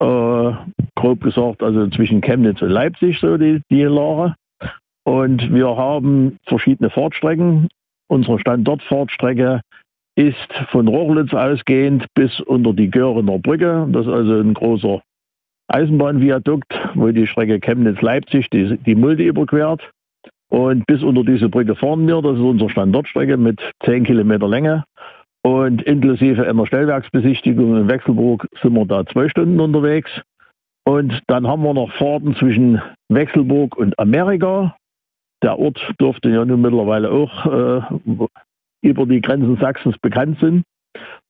äh, 0.01 0.51
grob 0.95 1.21
gesagt, 1.21 1.61
also 1.61 1.87
zwischen 1.89 2.21
Chemnitz 2.21 2.59
und 2.63 2.71
Leipzig, 2.71 3.19
so 3.19 3.37
die, 3.37 3.61
die 3.69 3.83
Lage. 3.83 4.33
Und 5.03 5.53
wir 5.53 5.77
haben 5.77 6.37
verschiedene 6.47 6.89
Fahrtstrecken. 6.89 7.67
Unsere 8.07 8.39
Standortfahrtstrecke 8.39 9.61
ist 10.15 10.51
von 10.71 10.87
Rochlitz 10.87 11.35
ausgehend 11.35 12.07
bis 12.15 12.39
unter 12.39 12.73
die 12.73 12.89
Görener 12.89 13.37
Brücke. 13.37 13.87
Das 13.91 14.07
ist 14.07 14.11
also 14.11 14.39
ein 14.39 14.55
großer 14.55 15.03
Eisenbahnviadukt, 15.67 16.73
wo 16.95 17.09
die 17.09 17.27
Strecke 17.27 17.59
Chemnitz-Leipzig 17.59 18.49
die, 18.49 18.75
die 18.77 18.95
Mulde 18.95 19.21
überquert. 19.21 19.87
Und 20.51 20.85
bis 20.85 21.01
unter 21.01 21.23
diese 21.23 21.47
Brücke 21.47 21.75
fahren 21.75 22.05
wir. 22.07 22.21
Das 22.21 22.33
ist 22.33 22.43
unsere 22.43 22.69
Standortstrecke 22.69 23.37
mit 23.37 23.61
10 23.85 24.03
Kilometer 24.03 24.49
Länge. 24.49 24.83
Und 25.43 25.81
inklusive 25.83 26.45
einer 26.47 26.67
Stellwerksbesichtigung 26.67 27.77
in 27.77 27.87
Wechselburg 27.87 28.45
sind 28.61 28.73
wir 28.73 28.85
da 28.85 29.05
zwei 29.05 29.29
Stunden 29.29 29.61
unterwegs. 29.61 30.11
Und 30.83 31.21
dann 31.27 31.47
haben 31.47 31.63
wir 31.63 31.73
noch 31.73 31.91
Fahrten 31.93 32.35
zwischen 32.35 32.81
Wechselburg 33.07 33.77
und 33.77 33.97
Amerika. 33.97 34.75
Der 35.41 35.57
Ort 35.57 35.79
dürfte 36.01 36.29
ja 36.29 36.43
nun 36.43 36.61
mittlerweile 36.61 37.09
auch 37.09 37.45
äh, 37.45 37.81
über 38.81 39.05
die 39.05 39.21
Grenzen 39.21 39.55
Sachsens 39.55 39.97
bekannt 39.99 40.37
sind. 40.41 40.63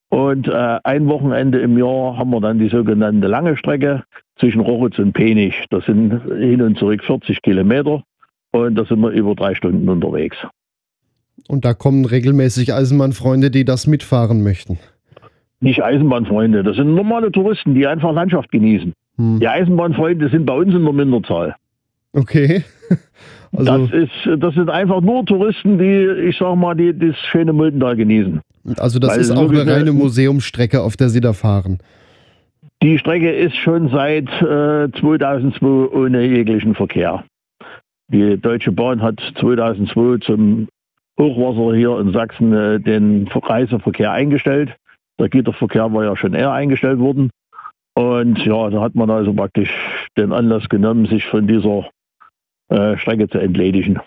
Und 0.09 0.47
äh, 0.47 0.79
ein 0.83 1.07
Wochenende 1.07 1.59
im 1.59 1.77
Jahr 1.77 2.17
haben 2.17 2.31
wir 2.31 2.41
dann 2.41 2.57
die 2.57 2.69
sogenannte 2.69 3.27
lange 3.27 3.55
Strecke 3.55 4.03
zwischen 4.39 4.61
Rochitz 4.61 4.97
und 4.97 5.13
Penich. 5.13 5.65
Das 5.69 5.85
sind 5.85 6.23
hin 6.23 6.63
und 6.63 6.79
zurück 6.79 7.03
40 7.03 7.43
Kilometer 7.43 8.03
und 8.51 8.75
da 8.75 8.85
sind 8.85 8.99
wir 8.99 9.09
über 9.11 9.35
drei 9.35 9.55
Stunden 9.55 9.87
unterwegs. 9.89 10.37
Und 11.47 11.65
da 11.65 11.73
kommen 11.73 12.05
regelmäßig 12.05 12.73
Eisenbahnfreunde, 12.73 13.51
die 13.51 13.65
das 13.65 13.87
mitfahren 13.87 14.43
möchten. 14.43 14.79
Nicht 15.59 15.83
Eisenbahnfreunde, 15.83 16.63
das 16.63 16.75
sind 16.75 16.95
normale 16.95 17.31
Touristen, 17.31 17.75
die 17.75 17.85
einfach 17.87 18.13
Landschaft 18.13 18.51
genießen. 18.51 18.93
Hm. 19.17 19.39
Die 19.39 19.47
Eisenbahnfreunde 19.47 20.29
sind 20.29 20.45
bei 20.45 20.53
uns 20.53 20.73
in 20.73 20.83
der 20.83 20.93
Minderzahl. 20.93 21.55
Okay. 22.13 22.63
Also 23.53 23.85
das, 23.85 23.91
ist, 23.91 24.41
das 24.41 24.53
sind 24.53 24.69
einfach 24.69 25.01
nur 25.01 25.25
Touristen, 25.25 25.77
die, 25.77 26.29
ich 26.29 26.37
sag 26.37 26.55
mal, 26.55 26.73
die 26.73 26.97
das 26.97 27.17
schöne 27.17 27.51
Muldental 27.51 27.97
genießen. 27.97 28.39
Also 28.77 28.97
das 28.97 29.11
Weil 29.11 29.19
ist 29.19 29.31
auch 29.31 29.49
eine 29.49 29.67
reine 29.67 29.91
Museumsstrecke, 29.91 30.81
auf 30.81 30.95
der 30.95 31.09
Sie 31.09 31.19
da 31.19 31.33
fahren. 31.33 31.79
Die 32.81 32.97
Strecke 32.97 33.29
ist 33.29 33.57
schon 33.57 33.89
seit 33.89 34.29
äh, 34.41 34.89
2002 34.99 35.67
ohne 35.67 36.25
jeglichen 36.25 36.75
Verkehr. 36.75 37.25
Die 38.11 38.37
Deutsche 38.37 38.73
Bahn 38.73 39.01
hat 39.01 39.21
2002 39.39 40.17
zum 40.25 40.67
Hochwasser 41.17 41.75
hier 41.75 41.97
in 41.99 42.11
Sachsen 42.11 42.53
äh, 42.53 42.79
den 42.79 43.27
Reiseverkehr 43.27 44.11
eingestellt. 44.11 44.75
Der 45.19 45.29
Güterverkehr 45.29 45.93
war 45.93 46.03
ja 46.03 46.17
schon 46.17 46.33
eher 46.33 46.51
eingestellt 46.51 46.99
worden. 46.99 47.29
Und 47.93 48.43
ja, 48.45 48.69
da 48.69 48.81
hat 48.81 48.95
man 48.95 49.09
also 49.09 49.33
praktisch 49.33 49.69
den 50.17 50.33
Anlass 50.33 50.67
genommen, 50.67 51.05
sich 51.05 51.25
von 51.25 51.47
dieser 51.47 51.89
äh, 52.69 52.97
Strecke 52.97 53.29
zu 53.29 53.37
entledigen. 53.37 53.99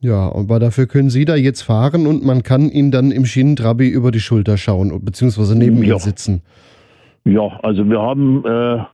Ja, 0.00 0.32
aber 0.32 0.58
dafür 0.58 0.86
können 0.86 1.10
Sie 1.10 1.24
da 1.24 1.36
jetzt 1.36 1.62
fahren 1.62 2.06
und 2.06 2.24
man 2.24 2.42
kann 2.42 2.68
Ihnen 2.68 2.90
dann 2.90 3.10
im 3.12 3.24
Schienentrabi 3.24 3.88
über 3.88 4.10
die 4.10 4.20
Schulter 4.20 4.58
schauen, 4.58 5.04
beziehungsweise 5.04 5.56
neben 5.56 5.78
ja. 5.78 5.90
Ihnen 5.90 5.98
sitzen. 5.98 6.42
Ja, 7.24 7.58
also 7.62 7.88
wir 7.88 8.00
haben 8.00 8.44
äh, 8.44 8.84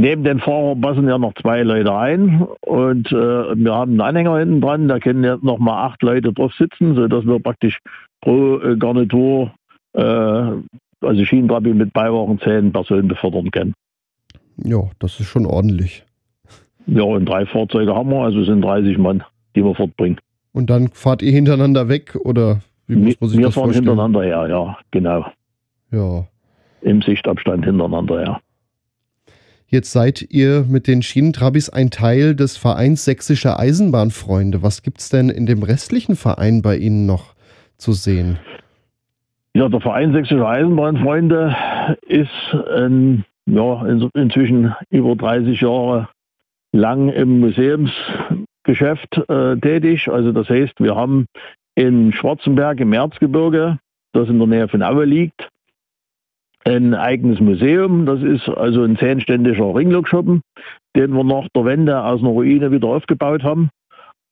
neben 0.00 0.24
dem 0.24 0.40
Fahrer 0.40 0.74
passen 0.76 1.06
ja 1.06 1.18
noch 1.18 1.34
zwei 1.34 1.62
Leute 1.62 1.94
ein 1.94 2.46
und 2.62 3.12
äh, 3.12 3.14
wir 3.14 3.74
haben 3.74 3.92
einen 3.92 4.00
Anhänger 4.00 4.38
hinten 4.38 4.60
dran, 4.60 4.88
da 4.88 4.98
können 4.98 5.22
jetzt 5.22 5.44
noch 5.44 5.58
mal 5.58 5.84
acht 5.84 6.02
Leute 6.02 6.32
drauf 6.32 6.52
sitzen, 6.58 6.94
sodass 6.94 7.26
wir 7.26 7.38
praktisch 7.38 7.78
pro 8.22 8.58
äh, 8.60 8.76
Garnitur, 8.76 9.52
äh, 9.92 10.00
also 10.02 11.24
Schienentrabi 11.24 11.74
mit 11.74 11.92
Beiwagen 11.92 12.40
zehn 12.40 12.72
Personen 12.72 13.08
befördern 13.08 13.50
können. 13.50 13.74
Ja, 14.64 14.82
das 14.98 15.20
ist 15.20 15.26
schon 15.26 15.46
ordentlich. 15.46 16.04
Ja, 16.86 17.02
und 17.02 17.26
drei 17.26 17.44
Fahrzeuge 17.44 17.94
haben 17.94 18.10
wir, 18.10 18.24
also 18.24 18.42
sind 18.42 18.62
30 18.62 18.96
Mann, 18.98 19.22
die 19.54 19.62
wir 19.62 19.74
fortbringen. 19.74 20.18
Und 20.52 20.70
dann 20.70 20.88
fahrt 20.88 21.22
ihr 21.22 21.32
hintereinander 21.32 21.88
weg 21.88 22.16
oder 22.24 22.60
wie 22.86 22.96
muss 22.96 23.20
man 23.20 23.30
sich 23.30 23.38
wir 23.38 23.46
das 23.46 23.54
fahren 23.54 23.64
vorstellen? 23.64 23.86
hintereinander 23.86 24.22
her, 24.22 24.48
ja, 24.48 24.78
genau. 24.90 25.26
Ja. 25.92 26.26
Im 26.80 27.02
Sichtabstand 27.02 27.66
hintereinander 27.66 28.18
her. 28.20 28.40
Jetzt 29.72 29.92
seid 29.92 30.26
ihr 30.30 30.64
mit 30.68 30.88
den 30.88 31.00
Schienentrabis 31.00 31.70
ein 31.70 31.90
Teil 31.90 32.34
des 32.34 32.56
Vereins 32.56 33.04
Sächsische 33.04 33.56
Eisenbahnfreunde. 33.56 34.64
Was 34.64 34.82
gibt 34.82 34.98
es 34.98 35.10
denn 35.10 35.28
in 35.28 35.46
dem 35.46 35.62
restlichen 35.62 36.16
Verein 36.16 36.60
bei 36.60 36.76
Ihnen 36.76 37.06
noch 37.06 37.34
zu 37.76 37.92
sehen? 37.92 38.40
Ja, 39.54 39.68
der 39.68 39.80
Verein 39.80 40.12
Sächsische 40.12 40.44
Eisenbahnfreunde 40.44 41.54
ist 42.02 42.56
ein, 42.74 43.24
ja, 43.46 43.86
inzwischen 44.14 44.74
über 44.90 45.14
30 45.14 45.60
Jahre 45.60 46.08
lang 46.72 47.08
im 47.08 47.38
Museumsgeschäft 47.38 49.22
äh, 49.28 49.56
tätig. 49.56 50.08
Also 50.08 50.32
das 50.32 50.48
heißt, 50.48 50.80
wir 50.80 50.96
haben 50.96 51.26
in 51.76 52.12
Schwarzenberg 52.12 52.80
im 52.80 52.92
Erzgebirge, 52.92 53.78
das 54.14 54.28
in 54.28 54.38
der 54.38 54.48
Nähe 54.48 54.66
von 54.66 54.82
Aue 54.82 55.04
liegt, 55.04 55.48
ein 56.64 56.94
eigenes 56.94 57.40
Museum. 57.40 58.06
Das 58.06 58.22
ist 58.22 58.48
also 58.48 58.82
ein 58.82 58.96
zehnständischer 58.96 59.74
Ringlockschuppen, 59.74 60.42
den 60.96 61.12
wir 61.12 61.24
nach 61.24 61.48
der 61.54 61.64
Wende 61.64 62.02
aus 62.02 62.20
einer 62.20 62.30
Ruine 62.30 62.70
wieder 62.70 62.88
aufgebaut 62.88 63.42
haben. 63.42 63.70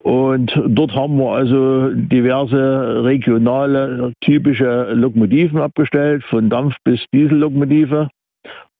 Und 0.01 0.57
dort 0.67 0.95
haben 0.95 1.17
wir 1.17 1.31
also 1.31 1.89
diverse 1.93 3.03
regionale, 3.03 4.13
typische 4.21 4.93
Lokomotiven 4.93 5.59
abgestellt, 5.59 6.23
von 6.23 6.49
Dampf- 6.49 6.77
bis 6.85 7.03
Diesellokomotive. 7.13 8.09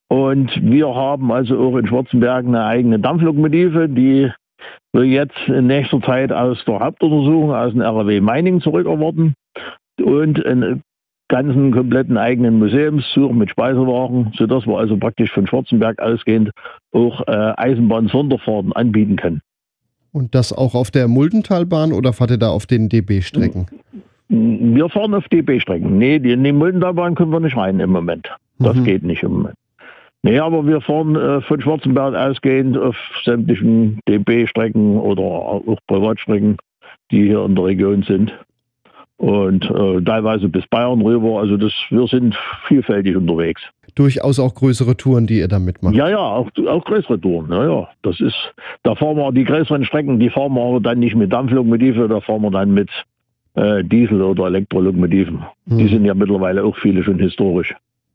Und 0.08 0.50
wir 0.62 0.94
haben 0.94 1.30
also 1.30 1.58
auch 1.58 1.76
in 1.76 1.86
Schwarzenberg 1.86 2.46
eine 2.46 2.64
eigene 2.64 2.98
Dampflokomotive, 2.98 3.88
die 3.88 4.30
wir 4.92 5.04
jetzt 5.04 5.38
in 5.46 5.66
nächster 5.66 6.00
Zeit 6.00 6.32
aus 6.32 6.64
der 6.64 6.80
Hauptuntersuchung 6.80 7.54
aus 7.54 7.72
dem 7.72 7.82
RW 7.82 8.20
Mining 8.20 8.60
zurückerwarten 8.60 9.34
und 10.02 10.44
einen 10.44 10.82
ganzen 11.30 11.70
kompletten 11.70 12.18
eigenen 12.18 12.58
Museumszug 12.58 13.32
mit 13.32 13.48
Speisewagen, 13.48 14.32
sodass 14.36 14.66
wir 14.66 14.76
also 14.76 14.98
praktisch 14.98 15.32
von 15.32 15.46
Schwarzenberg 15.46 15.98
ausgehend 16.00 16.50
auch 16.92 17.26
äh, 17.26 17.52
Eisenbahn-Sonderfahrten 17.56 18.74
anbieten 18.74 19.16
können. 19.16 19.40
Und 20.12 20.34
das 20.34 20.52
auch 20.52 20.74
auf 20.74 20.90
der 20.90 21.08
Muldentalbahn 21.08 21.92
oder 21.92 22.12
fahrt 22.12 22.32
ihr 22.32 22.38
da 22.38 22.50
auf 22.50 22.66
den 22.66 22.88
DB-Strecken? 22.88 23.66
Wir 24.28 24.88
fahren 24.88 25.14
auf 25.14 25.28
DB-Strecken. 25.28 25.96
Nee, 25.98 26.18
die, 26.18 26.32
in 26.32 26.44
die 26.44 26.52
Muldentalbahn 26.52 27.14
können 27.14 27.32
wir 27.32 27.40
nicht 27.40 27.56
rein 27.56 27.80
im 27.80 27.90
Moment. 27.90 28.28
Das 28.58 28.76
mhm. 28.76 28.84
geht 28.84 29.04
nicht 29.04 29.22
im 29.22 29.32
Moment. 29.32 29.54
Nee, 30.22 30.38
aber 30.38 30.66
wir 30.66 30.80
fahren 30.80 31.16
äh, 31.16 31.40
von 31.40 31.62
Schwarzenberg 31.62 32.14
ausgehend 32.14 32.76
auf 32.76 32.96
sämtlichen 33.24 34.00
DB-Strecken 34.08 34.98
oder 34.98 35.22
auch 35.22 35.78
Privatstrecken, 35.86 36.58
die 37.10 37.22
hier 37.22 37.44
in 37.44 37.54
der 37.54 37.64
Region 37.64 38.02
sind. 38.02 38.36
Und 39.20 39.66
äh, 39.66 40.00
teilweise 40.02 40.48
bis 40.48 40.66
Bayern 40.68 41.02
rüber. 41.02 41.40
Also 41.40 41.58
das, 41.58 41.74
wir 41.90 42.06
sind 42.06 42.34
vielfältig 42.66 43.16
unterwegs. 43.16 43.60
Durchaus 43.94 44.38
auch 44.38 44.54
größere 44.54 44.96
Touren, 44.96 45.26
die 45.26 45.40
ihr 45.40 45.48
da 45.48 45.58
mitmacht. 45.58 45.94
Ja, 45.94 46.08
ja, 46.08 46.16
auch, 46.16 46.48
auch 46.66 46.84
größere 46.86 47.20
Touren. 47.20 47.52
Ja, 47.52 47.64
ja. 47.64 47.88
Das 48.00 48.18
ist, 48.18 48.54
da 48.82 48.94
fahren 48.94 49.18
wir 49.18 49.30
die 49.32 49.44
größeren 49.44 49.84
Strecken, 49.84 50.18
die 50.18 50.30
fahren 50.30 50.54
wir 50.54 50.62
aber 50.62 50.80
dann 50.80 51.00
nicht 51.00 51.16
mit 51.16 51.30
Dampflokomotive, 51.30 52.08
da 52.08 52.22
fahren 52.22 52.40
wir 52.40 52.50
dann 52.50 52.72
mit 52.72 52.88
äh, 53.56 53.84
Diesel- 53.84 54.22
oder 54.22 54.46
Elektrolokomotiven. 54.46 55.44
Hm. 55.68 55.78
Die 55.78 55.88
sind 55.88 56.06
ja 56.06 56.14
mittlerweile 56.14 56.64
auch 56.64 56.76
viele 56.78 57.04
schon 57.04 57.18
historisch. 57.18 57.74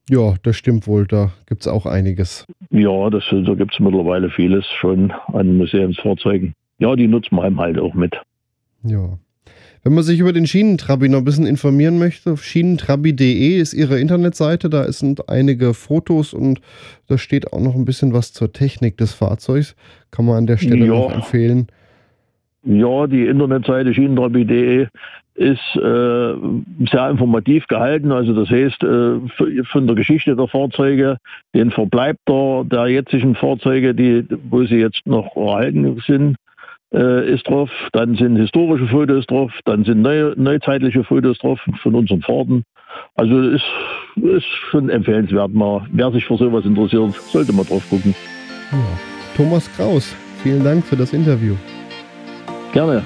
Ja, 0.10 0.34
das 0.42 0.56
stimmt 0.56 0.88
wohl. 0.88 1.06
Da 1.06 1.34
gibt 1.46 1.62
es 1.62 1.68
auch 1.68 1.86
einiges. 1.86 2.48
Ja, 2.72 3.12
das, 3.12 3.26
da 3.30 3.54
gibt 3.54 3.74
es 3.74 3.80
mittlerweile 3.80 4.32
vieles 4.32 4.66
schon 4.80 5.14
an 5.34 5.58
Museumsfahrzeugen. 5.58 6.56
Ja, 6.80 6.96
die 6.96 7.08
nutzt 7.08 7.32
man 7.32 7.58
halt 7.60 7.78
auch 7.78 7.94
mit. 7.94 8.16
Ja. 8.84 9.20
Wenn 9.86 9.94
man 9.94 10.04
sich 10.04 10.20
über 10.20 10.34
den 10.34 10.48
Schienentrabi 10.48 11.10
noch 11.10 11.20
ein 11.20 11.26
bisschen 11.26 11.46
informieren 11.46 12.00
möchte, 12.00 12.36
schienentrabi.de 12.38 13.56
ist 13.56 13.76
ihre 13.76 14.00
Internetseite. 14.00 14.68
Da 14.68 14.92
sind 14.92 15.30
einige 15.30 15.76
Fotos 15.76 16.34
und 16.34 16.60
da 17.08 17.20
steht 17.20 17.54
auch 17.54 17.60
noch 17.62 17.76
ein 17.76 17.86
bisschen 17.86 18.12
was 18.12 18.34
zur 18.34 18.52
Technik 18.52 18.98
des 18.98 19.14
Fahrzeugs. 19.14 19.76
Kann 20.10 20.26
man 20.26 20.38
an 20.38 20.48
der 20.48 20.58
Stelle 20.58 20.88
ja. 20.88 20.92
noch 20.92 21.14
empfehlen. 21.14 21.68
Ja, 22.64 23.06
die 23.06 23.28
Internetseite 23.28 23.94
schienentrabi.de 23.94 24.88
ist 25.36 25.76
äh, 25.76 26.34
sehr 26.90 27.10
informativ 27.12 27.68
gehalten. 27.68 28.12
Also 28.12 28.34
das 28.34 28.50
heißt, 28.50 28.82
äh, 28.84 29.20
von 29.72 29.86
der 29.86 29.96
Geschichte 29.96 30.36
der 30.36 30.48
Fahrzeuge, 30.48 31.18
den 31.54 31.70
Verbleib 31.70 32.18
der, 32.28 32.64
der 32.64 32.88
jetzigen 32.88 33.36
Fahrzeuge, 33.36 33.94
die, 33.94 34.26
wo 34.50 34.64
sie 34.64 34.78
jetzt 34.78 35.06
noch 35.06 35.36
erhalten 35.36 36.02
sind, 36.08 36.38
äh, 36.94 37.34
ist 37.34 37.48
drauf. 37.48 37.70
Dann 37.92 38.16
sind 38.16 38.38
historische 38.38 38.88
Fotos 38.88 39.26
drauf, 39.28 39.52
dann 39.66 39.84
sind 39.84 40.02
neu, 40.02 40.34
neuzeitliche 40.36 41.04
Fotos 41.04 41.38
drauf 41.40 41.60
von 41.82 41.96
unseren 41.96 42.22
Fahrten. 42.22 42.64
Also 43.16 43.40
ist, 43.42 43.66
ist 44.16 44.46
schon 44.70 44.90
empfehlenswert. 44.90 45.54
Mal, 45.54 45.86
wer 45.92 46.12
sich 46.12 46.26
für 46.26 46.38
sowas 46.38 46.66
interessiert, 46.66 47.14
sollte 47.14 47.54
mal 47.54 47.66
drauf 47.66 47.84
gucken. 47.90 48.16
Ja. 48.72 48.78
Thomas 49.36 49.70
Kraus, 49.76 50.16
vielen 50.44 50.64
Dank 50.64 50.86
für 50.86 50.96
das 50.96 51.14
Interview. 51.14 51.56
Gerne. 52.74 53.04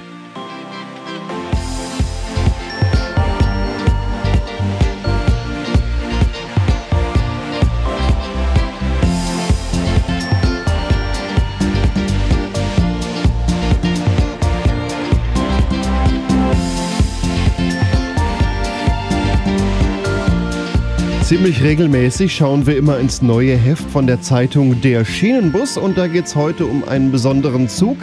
Ziemlich 21.50 21.68
regelmäßig 21.68 22.36
schauen 22.36 22.68
wir 22.68 22.78
immer 22.78 23.00
ins 23.00 23.24
neue 23.24 23.58
Heft 23.58 23.90
von 23.90 24.06
der 24.06 24.22
Zeitung 24.22 24.82
Der 24.82 25.04
Schienenbus 25.04 25.78
und 25.78 25.98
da 25.98 26.06
geht 26.06 26.26
es 26.26 26.36
heute 26.36 26.68
um 26.68 26.88
einen 26.88 27.12
besonderen 27.12 27.68
Zug, 27.68 27.98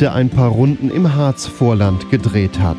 der 0.00 0.14
ein 0.14 0.28
paar 0.28 0.50
Runden 0.50 0.90
im 0.90 1.14
Harzvorland 1.14 2.10
gedreht 2.10 2.58
hat. 2.58 2.76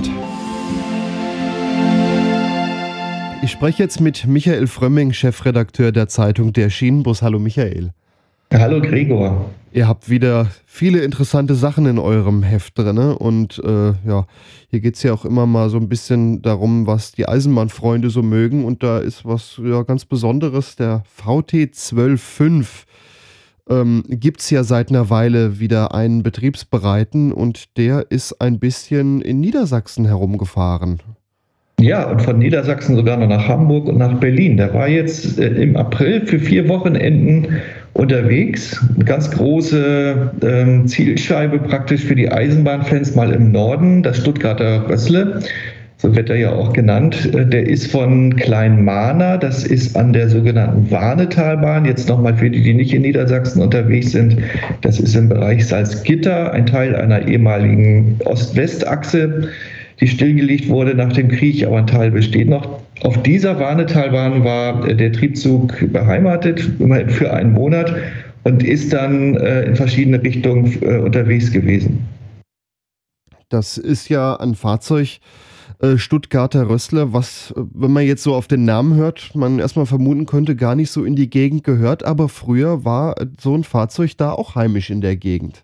Ich 3.42 3.52
spreche 3.52 3.82
jetzt 3.82 4.02
mit 4.02 4.28
Michael 4.28 4.68
Frömming, 4.68 5.14
Chefredakteur 5.14 5.94
der 5.94 6.10
Zeitung 6.10 6.52
Der 6.52 6.70
Schienenbus. 6.70 7.22
Hallo 7.22 7.40
Michael. 7.40 7.94
Hallo 8.52 8.82
Gregor. 8.82 9.52
Ihr 9.72 9.88
habt 9.88 10.10
wieder 10.10 10.48
viele 10.66 11.04
interessante 11.04 11.54
Sachen 11.54 11.86
in 11.86 12.00
eurem 12.00 12.42
Heft 12.42 12.80
drin. 12.80 12.98
Und 12.98 13.62
äh, 13.64 13.94
ja, 14.08 14.26
hier 14.70 14.80
geht 14.80 14.96
es 14.96 15.04
ja 15.04 15.14
auch 15.14 15.24
immer 15.24 15.46
mal 15.46 15.70
so 15.70 15.78
ein 15.78 15.88
bisschen 15.88 16.42
darum, 16.42 16.88
was 16.88 17.12
die 17.12 17.28
Eisenbahnfreunde 17.28 18.10
so 18.10 18.24
mögen. 18.24 18.66
Und 18.66 18.82
da 18.82 18.98
ist 18.98 19.24
was 19.24 19.62
ja, 19.64 19.84
ganz 19.84 20.06
Besonderes, 20.06 20.76
der 20.76 21.04
VT 21.06 21.54
125. 21.54 22.86
Ähm, 23.70 24.04
Gibt 24.08 24.42
es 24.42 24.50
ja 24.50 24.64
seit 24.64 24.90
einer 24.90 25.12
Weile 25.12 25.60
wieder 25.60 25.94
einen 25.94 26.24
Betriebsbereiten 26.24 27.32
und 27.32 27.78
der 27.78 28.08
ist 28.10 28.42
ein 28.42 28.58
bisschen 28.58 29.22
in 29.22 29.40
Niedersachsen 29.40 30.06
herumgefahren. 30.06 31.04
Ja, 31.80 32.10
und 32.10 32.22
von 32.22 32.40
Niedersachsen 32.40 32.96
sogar 32.96 33.16
noch 33.18 33.28
nach 33.28 33.48
Hamburg 33.48 33.88
und 33.88 33.98
nach 33.98 34.20
Berlin. 34.20 34.58
Der 34.58 34.74
war 34.74 34.90
jetzt 34.90 35.40
äh, 35.40 35.48
im 35.48 35.78
April 35.78 36.26
für 36.26 36.40
vier 36.40 36.68
Wochenenden 36.68 37.62
unterwegs. 38.00 38.80
Eine 38.96 39.06
ganz 39.06 39.30
große 39.32 40.32
ähm, 40.42 40.88
Zielscheibe 40.88 41.60
praktisch 41.60 42.04
für 42.04 42.16
die 42.16 42.32
Eisenbahnfans 42.32 43.16
mal 43.16 43.32
im 43.32 43.52
Norden, 43.52 44.02
das 44.04 44.18
Stuttgarter 44.18 44.90
Rössle. 44.90 45.42
So 45.98 46.16
wird 46.16 46.30
er 46.30 46.38
ja 46.38 46.54
auch 46.54 46.72
genannt. 46.72 47.30
Äh, 47.36 47.46
der 47.46 47.68
ist 47.68 47.92
von 47.92 48.36
Kleinmahner, 48.38 49.38
das 49.38 49.66
ist 49.66 49.98
an 49.98 50.14
der 50.14 50.30
sogenannten 50.30 50.90
Warnetalbahn. 50.90 51.86
Jetzt 51.86 52.08
nochmal 52.08 52.36
für 52.36 52.50
die, 52.50 52.64
die 52.64 52.74
nicht 52.74 52.94
in 52.94 53.02
Niedersachsen 53.02 53.62
unterwegs 53.62 54.12
sind. 54.12 54.38
Das 54.82 55.00
ist 55.00 55.16
im 55.16 55.28
Bereich 55.28 55.68
Salzgitter, 55.68 56.54
ein 56.54 56.66
Teil 56.66 56.96
einer 56.96 57.28
ehemaligen 57.28 58.18
Ost-West-Achse 58.26 59.50
die 60.00 60.08
stillgelegt 60.08 60.70
wurde 60.70 60.96
nach 60.96 61.12
dem 61.12 61.28
Krieg, 61.28 61.66
aber 61.66 61.80
ein 61.80 61.88
Teil 61.88 62.12
besteht 62.12 62.48
noch. 62.48 62.80
Auf 63.02 63.22
dieser 63.24 63.58
Warnetalbahn 63.60 64.44
war 64.44 64.86
äh, 64.88 64.96
der 64.96 65.14
Triebzug 65.14 65.92
beheimatet, 65.94 66.70
immerhin 66.80 67.10
für 67.10 67.34
einen 67.34 67.54
Monat 67.54 67.96
und 68.44 68.64
ist 68.64 68.92
dann 68.92 69.38
äh, 69.38 69.64
in 69.64 69.76
verschiedene 69.76 70.22
Richtungen 70.22 70.82
äh, 70.82 70.98
unterwegs 70.98 71.52
gewesen. 71.52 72.06
Das 73.48 73.78
ist 73.78 74.10
ja 74.10 74.36
ein 74.36 74.56
Fahrzeug, 74.56 75.20
Stuttgarter 75.96 76.68
Rössler, 76.68 77.14
was, 77.14 77.54
wenn 77.56 77.94
man 77.94 78.06
jetzt 78.06 78.22
so 78.22 78.36
auf 78.36 78.48
den 78.48 78.66
Namen 78.66 78.96
hört, 78.96 79.34
man 79.34 79.60
erstmal 79.60 79.86
vermuten 79.86 80.26
könnte, 80.26 80.58
gar 80.58 80.76
nicht 80.76 80.92
so 80.92 81.06
in 81.06 81.16
die 81.16 81.30
Gegend 81.30 81.64
gehört, 81.64 82.04
aber 82.04 82.28
früher 82.28 82.84
war 82.84 83.16
so 83.40 83.56
ein 83.56 83.64
Fahrzeug 83.64 84.18
da 84.18 84.34
auch 84.34 84.56
heimisch 84.56 84.90
in 84.90 85.00
der 85.00 85.16
Gegend. 85.16 85.64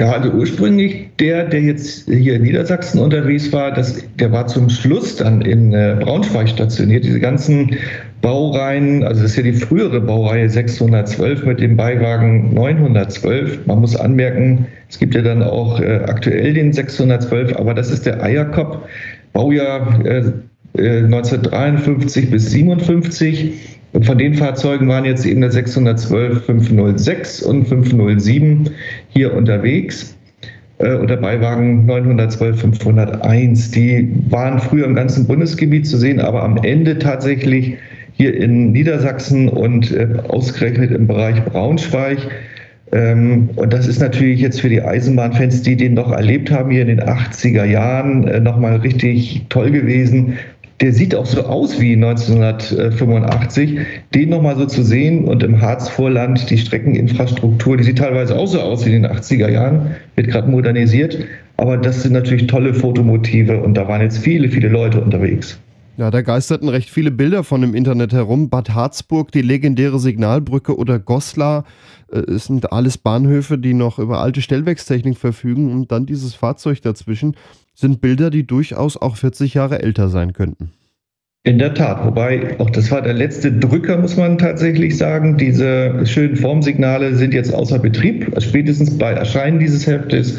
Ja, 0.00 0.12
also 0.12 0.30
ursprünglich 0.30 1.10
der, 1.18 1.44
der 1.44 1.60
jetzt 1.60 2.08
hier 2.08 2.36
in 2.36 2.42
Niedersachsen 2.44 2.98
unterwegs 2.98 3.52
war, 3.52 3.70
das, 3.70 4.02
der 4.18 4.32
war 4.32 4.46
zum 4.46 4.70
Schluss 4.70 5.16
dann 5.16 5.42
in 5.42 5.74
äh, 5.74 5.94
Braunschweig 6.00 6.48
stationiert. 6.48 7.04
Diese 7.04 7.20
ganzen 7.20 7.76
Baureihen, 8.22 9.04
also 9.04 9.20
das 9.20 9.32
ist 9.32 9.36
ja 9.36 9.42
die 9.42 9.52
frühere 9.52 10.00
Baureihe 10.00 10.48
612 10.48 11.44
mit 11.44 11.60
dem 11.60 11.76
Beiwagen 11.76 12.54
912. 12.54 13.66
Man 13.66 13.80
muss 13.80 13.94
anmerken, 13.94 14.68
es 14.88 14.98
gibt 14.98 15.14
ja 15.14 15.20
dann 15.20 15.42
auch 15.42 15.78
äh, 15.82 16.00
aktuell 16.06 16.54
den 16.54 16.72
612, 16.72 17.56
aber 17.56 17.74
das 17.74 17.90
ist 17.90 18.06
der 18.06 18.22
Eierkopf, 18.22 18.78
Baujahr 19.34 20.02
äh, 20.06 20.32
1953 20.78 22.24
äh, 22.24 22.26
bis 22.28 22.50
57. 22.50 23.79
Und 23.92 24.06
von 24.06 24.18
den 24.18 24.34
Fahrzeugen 24.34 24.88
waren 24.88 25.04
jetzt 25.04 25.26
eben 25.26 25.40
der 25.40 25.50
612 25.50 26.44
506 26.44 27.42
und 27.42 27.66
507 27.66 28.70
hier 29.08 29.34
unterwegs. 29.34 30.16
Äh, 30.78 30.94
und 30.94 31.10
der 31.10 31.16
Beiwagen 31.16 31.86
912 31.86 32.60
501. 32.60 33.70
Die 33.70 34.12
waren 34.28 34.58
früher 34.58 34.86
im 34.86 34.94
ganzen 34.94 35.26
Bundesgebiet 35.26 35.86
zu 35.86 35.96
sehen, 35.96 36.20
aber 36.20 36.42
am 36.42 36.56
Ende 36.58 36.98
tatsächlich 36.98 37.76
hier 38.12 38.34
in 38.34 38.72
Niedersachsen 38.72 39.48
und 39.48 39.92
äh, 39.92 40.08
ausgerechnet 40.28 40.90
im 40.90 41.06
Bereich 41.06 41.42
Braunschweig. 41.44 42.18
Ähm, 42.92 43.50
und 43.56 43.72
das 43.72 43.86
ist 43.86 44.00
natürlich 44.00 44.40
jetzt 44.40 44.60
für 44.60 44.68
die 44.68 44.82
Eisenbahnfans, 44.82 45.62
die 45.62 45.76
den 45.76 45.94
noch 45.94 46.10
erlebt 46.10 46.50
haben, 46.50 46.70
hier 46.70 46.82
in 46.82 46.88
den 46.88 47.00
80er 47.00 47.64
Jahren, 47.64 48.26
äh, 48.26 48.40
nochmal 48.40 48.76
richtig 48.76 49.46
toll 49.48 49.70
gewesen, 49.70 50.38
der 50.80 50.92
sieht 50.94 51.14
auch 51.14 51.26
so 51.26 51.42
aus 51.42 51.78
wie 51.80 51.92
1985. 51.92 53.80
Den 54.14 54.30
nochmal 54.30 54.56
so 54.56 54.64
zu 54.64 54.82
sehen 54.82 55.26
und 55.26 55.42
im 55.42 55.60
Harzvorland 55.60 56.48
die 56.48 56.56
Streckeninfrastruktur, 56.56 57.76
die 57.76 57.84
sieht 57.84 57.98
teilweise 57.98 58.38
auch 58.38 58.46
so 58.46 58.60
aus 58.60 58.86
wie 58.86 58.94
in 58.94 59.02
den 59.02 59.12
80er 59.12 59.50
Jahren, 59.50 59.94
wird 60.16 60.28
gerade 60.28 60.50
modernisiert. 60.50 61.18
Aber 61.58 61.76
das 61.76 62.02
sind 62.02 62.12
natürlich 62.12 62.46
tolle 62.46 62.72
Fotomotive 62.72 63.60
und 63.60 63.74
da 63.74 63.86
waren 63.86 64.00
jetzt 64.00 64.18
viele, 64.18 64.48
viele 64.48 64.68
Leute 64.68 65.00
unterwegs. 65.00 65.58
Ja, 65.98 66.10
da 66.10 66.22
geisterten 66.22 66.70
recht 66.70 66.88
viele 66.88 67.10
Bilder 67.10 67.44
von 67.44 67.62
im 67.62 67.74
Internet 67.74 68.14
herum. 68.14 68.48
Bad 68.48 68.70
Harzburg, 68.70 69.32
die 69.32 69.42
legendäre 69.42 69.98
Signalbrücke 69.98 70.74
oder 70.74 70.98
Goslar. 70.98 71.64
Äh, 72.10 72.20
es 72.20 72.46
sind 72.46 72.72
alles 72.72 72.96
Bahnhöfe, 72.96 73.58
die 73.58 73.74
noch 73.74 73.98
über 73.98 74.20
alte 74.20 74.40
Stellwerkstechnik 74.40 75.18
verfügen 75.18 75.70
und 75.70 75.92
dann 75.92 76.06
dieses 76.06 76.32
Fahrzeug 76.34 76.80
dazwischen 76.80 77.36
sind 77.80 78.00
Bilder, 78.00 78.30
die 78.30 78.46
durchaus 78.46 78.96
auch 78.96 79.16
40 79.16 79.54
Jahre 79.54 79.82
älter 79.82 80.08
sein 80.08 80.32
könnten. 80.32 80.72
In 81.42 81.58
der 81.58 81.72
Tat, 81.72 82.04
wobei 82.04 82.60
auch 82.60 82.68
das 82.68 82.90
war 82.90 83.00
der 83.00 83.14
letzte 83.14 83.50
Drücker, 83.50 83.96
muss 83.96 84.16
man 84.16 84.36
tatsächlich 84.36 84.98
sagen. 84.98 85.38
Diese 85.38 86.04
schönen 86.04 86.36
Formsignale 86.36 87.14
sind 87.14 87.32
jetzt 87.32 87.54
außer 87.54 87.78
Betrieb. 87.78 88.30
Spätestens 88.42 88.98
bei 88.98 89.12
Erscheinen 89.12 89.58
dieses 89.58 89.86
Heftes 89.86 90.38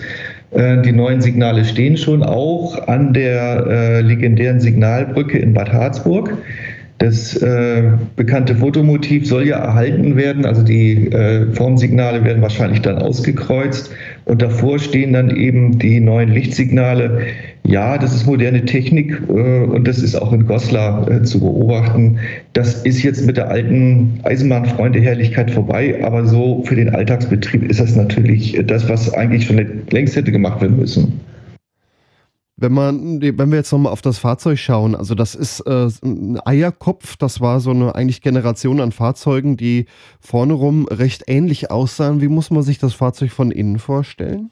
äh, 0.51 0.82
die 0.82 0.91
neuen 0.91 1.21
Signale 1.21 1.65
stehen 1.65 1.97
schon 1.97 2.23
auch 2.23 2.88
an 2.88 3.13
der 3.13 3.65
äh, 3.67 4.01
legendären 4.01 4.60
Signalbrücke 4.60 5.39
in 5.39 5.54
Bad 5.54 5.71
Harzburg. 5.71 6.38
Das 6.97 7.36
äh, 7.41 7.93
bekannte 8.15 8.56
Fotomotiv 8.56 9.27
soll 9.27 9.47
ja 9.47 9.58
erhalten 9.58 10.17
werden, 10.17 10.45
also 10.45 10.62
die 10.62 11.08
äh, 11.08 11.51
Formsignale 11.54 12.23
werden 12.23 12.43
wahrscheinlich 12.43 12.82
dann 12.82 12.99
ausgekreuzt 12.99 13.89
und 14.25 14.41
davor 14.41 14.79
stehen 14.79 15.13
dann 15.13 15.36
eben 15.36 15.79
die 15.79 15.99
neuen 15.99 16.29
Lichtsignale. 16.29 17.21
Ja, 17.63 17.97
das 17.97 18.13
ist 18.15 18.25
moderne 18.25 18.65
Technik 18.65 19.19
äh, 19.29 19.63
und 19.63 19.88
das 19.88 19.99
ist 19.99 20.15
auch 20.15 20.34
in 20.34 20.45
Goslar 20.45 21.10
äh, 21.10 21.23
zu 21.23 21.39
beobachten. 21.39 22.17
Das 22.53 22.84
ist 22.84 23.03
jetzt 23.03 23.25
mit 23.25 23.38
der 23.38 23.49
alten 23.49 24.19
Eisenbahnfreunde-Herrlichkeit 24.23 25.51
vorbei, 25.51 26.03
aber 26.03 26.25
so 26.25 26.63
für 26.65 26.75
den 26.75 26.89
Alltagsbetrieb 26.89 27.69
ist 27.69 27.79
das 27.79 27.95
natürlich 27.95 28.60
das, 28.65 28.89
was 28.89 29.13
eigentlich 29.13 29.45
schon 29.45 29.63
längst 29.91 30.15
hätte 30.15 30.31
gemacht 30.31 30.62
werden 30.62 30.77
müssen. 30.77 31.19
Wenn 32.62 32.74
man, 32.74 33.21
wenn 33.21 33.50
wir 33.50 33.58
jetzt 33.58 33.71
nochmal 33.71 33.91
auf 33.91 34.04
das 34.04 34.19
Fahrzeug 34.19 34.60
schauen, 34.60 34.95
also 34.95 35.15
das 35.15 35.34
ist 35.34 35.62
äh, 35.62 35.88
ein 36.04 36.39
Eierkopf, 36.45 37.17
das 37.17 37.41
war 37.41 37.60
so 37.60 37.71
eine 37.71 37.95
eigentlich 37.95 38.21
Generation 38.21 38.80
an 38.80 38.91
Fahrzeugen, 38.91 39.58
die 39.58 39.88
vorne 40.19 40.54
rum 40.54 40.88
recht 40.88 41.24
ähnlich 41.26 41.71
aussahen. 41.71 42.21
Wie 42.21 42.28
muss 42.28 42.52
man 42.52 42.62
sich 42.62 42.78
das 42.78 42.93
Fahrzeug 42.93 43.32
von 43.32 43.50
innen 43.50 43.80
vorstellen? 43.80 44.52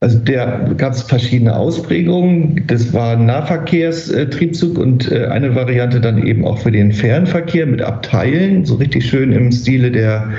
Also 0.00 0.18
der 0.18 0.74
gab 0.76 0.94
es 0.94 1.02
verschiedene 1.02 1.56
Ausprägungen. 1.56 2.64
Das 2.66 2.92
war 2.92 3.16
Nahverkehrstriebzug 3.16 4.76
und 4.76 5.10
äh, 5.10 5.26
eine 5.26 5.54
Variante 5.54 6.00
dann 6.00 6.26
eben 6.26 6.44
auch 6.44 6.58
für 6.58 6.72
den 6.72 6.92
Fernverkehr 6.92 7.66
mit 7.66 7.82
Abteilen, 7.82 8.64
so 8.64 8.74
richtig 8.74 9.06
schön 9.06 9.30
im 9.30 9.52
Stile 9.52 9.92
der 9.92 10.32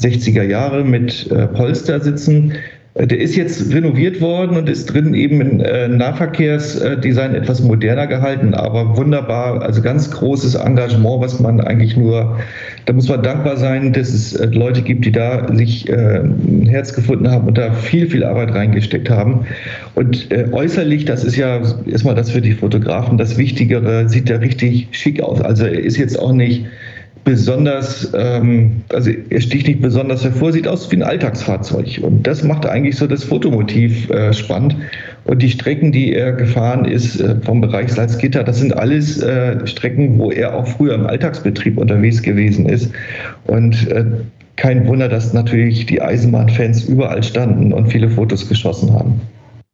60er 0.00 0.42
Jahre 0.42 0.82
mit 0.82 1.30
äh, 1.30 1.46
Polstersitzen. 1.46 2.54
Der 2.98 3.18
ist 3.20 3.36
jetzt 3.36 3.74
renoviert 3.74 4.22
worden 4.22 4.56
und 4.56 4.70
ist 4.70 4.86
drin 4.86 5.12
eben 5.12 5.42
im 5.42 5.60
äh, 5.60 5.86
Nahverkehrsdesign 5.86 7.34
etwas 7.34 7.60
moderner 7.60 8.06
gehalten, 8.06 8.54
aber 8.54 8.96
wunderbar, 8.96 9.60
also 9.60 9.82
ganz 9.82 10.10
großes 10.10 10.54
Engagement, 10.54 11.20
was 11.20 11.38
man 11.38 11.60
eigentlich 11.60 11.94
nur, 11.94 12.38
da 12.86 12.94
muss 12.94 13.06
man 13.10 13.22
dankbar 13.22 13.58
sein, 13.58 13.92
dass 13.92 14.08
es 14.08 14.32
äh, 14.34 14.46
Leute 14.46 14.80
gibt, 14.80 15.04
die 15.04 15.12
da 15.12 15.46
sich 15.54 15.86
äh, 15.90 16.20
ein 16.20 16.66
Herz 16.70 16.94
gefunden 16.94 17.30
haben 17.30 17.46
und 17.46 17.58
da 17.58 17.70
viel, 17.70 18.08
viel 18.08 18.24
Arbeit 18.24 18.54
reingesteckt 18.54 19.10
haben. 19.10 19.46
Und 19.94 20.28
äußerlich, 20.52 21.04
das 21.04 21.24
ist 21.24 21.36
ja 21.36 21.60
erstmal 21.86 22.14
das 22.14 22.30
für 22.30 22.40
die 22.40 22.52
Fotografen 22.52 23.18
das 23.18 23.36
Wichtigere, 23.36 24.08
sieht 24.08 24.30
er 24.30 24.40
richtig 24.40 24.88
schick 24.92 25.22
aus. 25.22 25.40
Also 25.42 25.66
er 25.66 25.80
ist 25.80 25.98
jetzt 25.98 26.18
auch 26.18 26.32
nicht 26.32 26.64
besonders, 27.26 28.12
ähm, 28.14 28.84
also 28.88 29.10
er 29.10 29.40
sticht 29.40 29.66
nicht 29.66 29.82
besonders 29.82 30.22
hervor, 30.22 30.52
sieht 30.52 30.68
aus 30.68 30.88
wie 30.92 30.96
ein 30.96 31.02
Alltagsfahrzeug. 31.02 31.98
Und 32.00 32.24
das 32.24 32.44
macht 32.44 32.64
eigentlich 32.64 32.96
so 32.96 33.08
das 33.08 33.24
Fotomotiv 33.24 34.08
äh, 34.10 34.32
spannend. 34.32 34.76
Und 35.24 35.42
die 35.42 35.50
Strecken, 35.50 35.90
die 35.90 36.14
er 36.14 36.32
gefahren 36.32 36.84
ist 36.84 37.20
äh, 37.20 37.34
vom 37.42 37.60
Bereich 37.60 37.92
Salzgitter, 37.92 38.44
das 38.44 38.60
sind 38.60 38.76
alles 38.76 39.20
äh, 39.20 39.66
Strecken, 39.66 40.20
wo 40.20 40.30
er 40.30 40.54
auch 40.54 40.68
früher 40.68 40.94
im 40.94 41.04
Alltagsbetrieb 41.04 41.78
unterwegs 41.78 42.22
gewesen 42.22 42.66
ist. 42.66 42.92
Und 43.48 43.88
äh, 43.88 44.04
kein 44.54 44.86
Wunder, 44.86 45.08
dass 45.08 45.32
natürlich 45.32 45.84
die 45.84 46.00
Eisenbahnfans 46.00 46.84
überall 46.84 47.24
standen 47.24 47.72
und 47.72 47.90
viele 47.90 48.08
Fotos 48.08 48.48
geschossen 48.48 48.92
haben. 48.92 49.20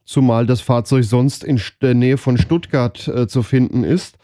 Zumal 0.06 0.46
das 0.46 0.62
Fahrzeug 0.62 1.04
sonst 1.04 1.44
in 1.44 1.60
der 1.82 1.92
Nähe 1.92 2.16
von 2.16 2.38
Stuttgart 2.38 3.06
äh, 3.08 3.26
zu 3.26 3.42
finden 3.42 3.84
ist. 3.84 4.16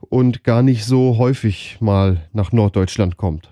Und 0.00 0.44
gar 0.44 0.62
nicht 0.62 0.84
so 0.84 1.18
häufig 1.18 1.78
mal 1.80 2.28
nach 2.32 2.52
Norddeutschland 2.52 3.16
kommt. 3.16 3.50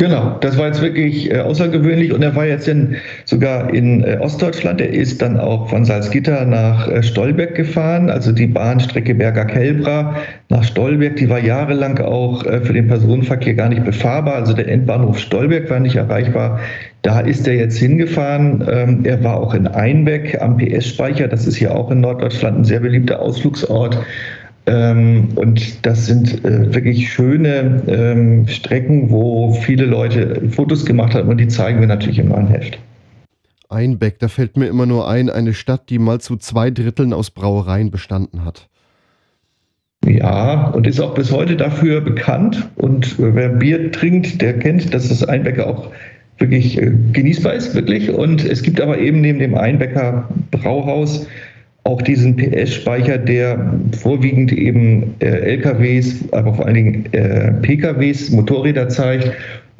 Genau, 0.00 0.38
das 0.40 0.56
war 0.56 0.68
jetzt 0.68 0.80
wirklich 0.80 1.30
äh, 1.30 1.40
außergewöhnlich 1.40 2.14
und 2.14 2.22
er 2.22 2.34
war 2.34 2.46
jetzt 2.46 2.66
in, 2.66 2.96
sogar 3.26 3.68
in 3.74 4.02
äh, 4.02 4.16
Ostdeutschland. 4.18 4.80
Er 4.80 4.88
ist 4.88 5.20
dann 5.20 5.38
auch 5.38 5.68
von 5.68 5.84
Salzgitter 5.84 6.46
nach 6.46 6.88
äh, 6.88 7.02
Stolberg 7.02 7.54
gefahren, 7.54 8.08
also 8.08 8.32
die 8.32 8.46
Bahnstrecke 8.46 9.14
Berger-Kelbra 9.14 10.16
nach 10.48 10.64
Stolberg, 10.64 11.16
die 11.16 11.28
war 11.28 11.38
jahrelang 11.38 11.98
auch 11.98 12.46
äh, 12.46 12.62
für 12.62 12.72
den 12.72 12.88
Personenverkehr 12.88 13.52
gar 13.52 13.68
nicht 13.68 13.84
befahrbar. 13.84 14.36
Also 14.36 14.54
der 14.54 14.68
Endbahnhof 14.68 15.18
Stolberg 15.18 15.68
war 15.68 15.80
nicht 15.80 15.96
erreichbar. 15.96 16.60
Da 17.02 17.20
ist 17.20 17.46
er 17.46 17.56
jetzt 17.56 17.76
hingefahren. 17.76 18.66
Ähm, 18.70 19.00
er 19.04 19.22
war 19.22 19.36
auch 19.36 19.52
in 19.52 19.66
Einbeck 19.66 20.40
am 20.40 20.56
PS-Speicher. 20.56 21.28
Das 21.28 21.46
ist 21.46 21.60
ja 21.60 21.72
auch 21.72 21.90
in 21.90 22.00
Norddeutschland 22.00 22.60
ein 22.60 22.64
sehr 22.64 22.80
beliebter 22.80 23.20
Ausflugsort. 23.20 23.98
Ähm, 24.66 25.28
und 25.36 25.86
das 25.86 26.06
sind 26.06 26.44
äh, 26.44 26.74
wirklich 26.74 27.12
schöne 27.12 27.82
ähm, 27.86 28.46
Strecken, 28.46 29.10
wo 29.10 29.52
viele 29.52 29.86
Leute 29.86 30.48
Fotos 30.50 30.84
gemacht 30.84 31.14
haben 31.14 31.28
und 31.28 31.38
die 31.38 31.48
zeigen 31.48 31.80
wir 31.80 31.86
natürlich 31.86 32.18
in 32.18 32.28
meinem 32.28 32.48
Heft. 32.48 32.78
Einbeck, 33.70 34.18
da 34.18 34.28
fällt 34.28 34.56
mir 34.56 34.66
immer 34.66 34.86
nur 34.86 35.08
ein, 35.08 35.30
eine 35.30 35.54
Stadt, 35.54 35.90
die 35.90 35.98
mal 35.98 36.20
zu 36.20 36.36
zwei 36.36 36.70
Dritteln 36.70 37.12
aus 37.12 37.30
Brauereien 37.30 37.90
bestanden 37.90 38.44
hat. 38.44 38.68
Ja, 40.04 40.68
und 40.70 40.86
ist 40.86 41.00
auch 41.00 41.14
bis 41.14 41.30
heute 41.30 41.56
dafür 41.56 42.00
bekannt. 42.00 42.68
Und 42.76 43.18
äh, 43.18 43.34
wer 43.34 43.48
Bier 43.50 43.92
trinkt, 43.92 44.40
der 44.40 44.58
kennt, 44.58 44.92
dass 44.94 45.08
das 45.08 45.22
Einbecker 45.24 45.66
auch 45.66 45.90
wirklich 46.38 46.80
äh, 46.80 46.90
genießbar 47.12 47.54
ist, 47.54 47.74
wirklich. 47.74 48.10
Und 48.10 48.44
es 48.44 48.62
gibt 48.62 48.80
aber 48.80 48.98
eben 48.98 49.20
neben 49.20 49.38
dem 49.38 49.54
Einbecker 49.54 50.28
Brauhaus 50.50 51.26
auch 51.84 52.02
diesen 52.02 52.36
PS-Speicher, 52.36 53.18
der 53.18 53.72
vorwiegend 53.98 54.52
eben 54.52 55.14
äh, 55.20 55.26
LKWs, 55.26 56.24
aber 56.32 56.54
vor 56.54 56.66
allen 56.66 56.74
Dingen 56.74 57.12
äh, 57.12 57.52
PKWs, 57.52 58.30
Motorräder 58.30 58.88
zeigt. 58.88 59.32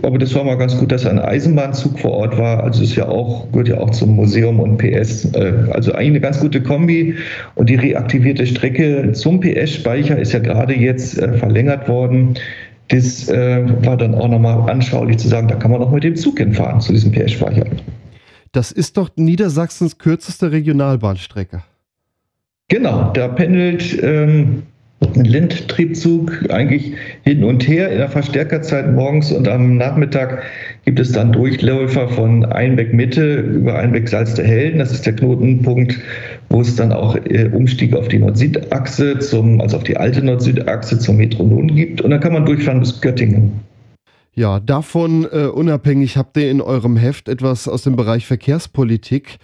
Aber 0.03 0.19
das 0.19 0.35
war 0.35 0.45
mal 0.45 0.57
ganz 0.57 0.79
gut, 0.79 0.93
dass 0.93 1.05
ein 1.05 1.19
Eisenbahnzug 1.19 1.99
vor 1.99 2.13
Ort 2.13 2.39
war. 2.39 2.63
Also 2.63 2.83
ist 2.83 2.97
ja 2.97 3.07
auch, 3.07 3.51
gehört 3.53 3.69
ja 3.69 3.79
auch 3.79 3.91
zum 3.91 4.17
Museum 4.17 4.59
und 4.61 4.79
PS. 4.79 5.27
Äh, 5.35 5.53
also 5.73 5.93
eigentlich 5.93 6.09
eine 6.09 6.21
ganz 6.21 6.41
gute 6.41 6.63
Kombi. 6.63 7.17
Und 7.55 7.69
die 7.69 7.75
reaktivierte 7.75 8.47
Strecke 8.47 9.13
zum 9.13 9.41
PS-Speicher 9.41 10.19
ist 10.19 10.33
ja 10.33 10.39
gerade 10.39 10.75
jetzt 10.75 11.19
äh, 11.19 11.35
verlängert 11.35 11.87
worden. 11.89 12.35
Das 12.89 13.29
äh, 13.29 13.63
war 13.85 13.97
dann 13.97 14.15
auch 14.15 14.29
nochmal 14.29 14.71
anschaulich 14.71 15.19
zu 15.19 15.29
sagen, 15.29 15.49
da 15.49 15.55
kann 15.57 15.71
man 15.71 15.83
auch 15.83 15.93
mit 15.93 16.03
dem 16.03 16.17
Zug 16.17 16.39
hinfahren 16.39 16.81
zu 16.81 16.93
diesem 16.93 17.13
PS-Speicher. 17.13 17.65
Das 18.53 18.73
ist 18.73 18.97
doch 18.97 19.11
Niedersachsens 19.17 19.99
kürzeste 19.99 20.51
Regionalbahnstrecke. 20.51 21.63
Genau, 22.71 23.11
da 23.15 23.27
pendelt 23.27 24.01
ähm, 24.01 24.63
ein 25.01 25.25
Lindtriebzug 25.25 26.51
eigentlich 26.51 26.93
hin 27.25 27.43
und 27.43 27.67
her 27.67 27.91
in 27.91 27.99
der 27.99 28.09
Verstärkerzeit 28.09 28.95
morgens 28.95 29.33
und 29.33 29.49
am 29.49 29.77
Nachmittag 29.77 30.45
gibt 30.85 31.01
es 31.01 31.11
dann 31.11 31.33
Durchläufer 31.33 32.09
von 32.09 32.45
Einbeck 32.45 32.95
Mitte 32.95 33.41
über 33.41 33.77
Einbeck 33.77 34.09
Salz 34.09 34.35
der 34.35 34.47
Helden. 34.47 34.79
Das 34.79 34.93
ist 34.93 35.05
der 35.05 35.15
Knotenpunkt, 35.15 35.99
wo 36.49 36.61
es 36.61 36.77
dann 36.77 36.93
auch 36.93 37.17
äh, 37.17 37.51
Umstieg 37.53 37.93
auf 37.97 38.07
die 38.07 38.19
Nord-Süd-Achse, 38.19 39.17
also 39.59 39.77
auf 39.77 39.83
die 39.83 39.97
alte 39.97 40.25
Nord-Süd-Achse 40.25 41.01
zum 41.01 41.17
Metronom 41.17 41.75
gibt. 41.75 42.03
Und 42.03 42.11
dann 42.11 42.21
kann 42.21 42.33
man 42.33 42.47
durchfahren 42.47 42.79
bis 42.79 43.01
Göttingen. 43.01 43.53
Ja, 44.35 44.61
davon 44.61 45.27
äh, 45.33 45.47
unabhängig 45.47 46.17
habt 46.17 46.37
ihr 46.37 46.49
in 46.49 46.61
eurem 46.61 46.97
Heft 46.97 47.29
etwas 47.29 47.67
aus 47.67 47.83
dem 47.83 47.97
Bereich 47.97 48.27
Verkehrspolitik. 48.27 49.39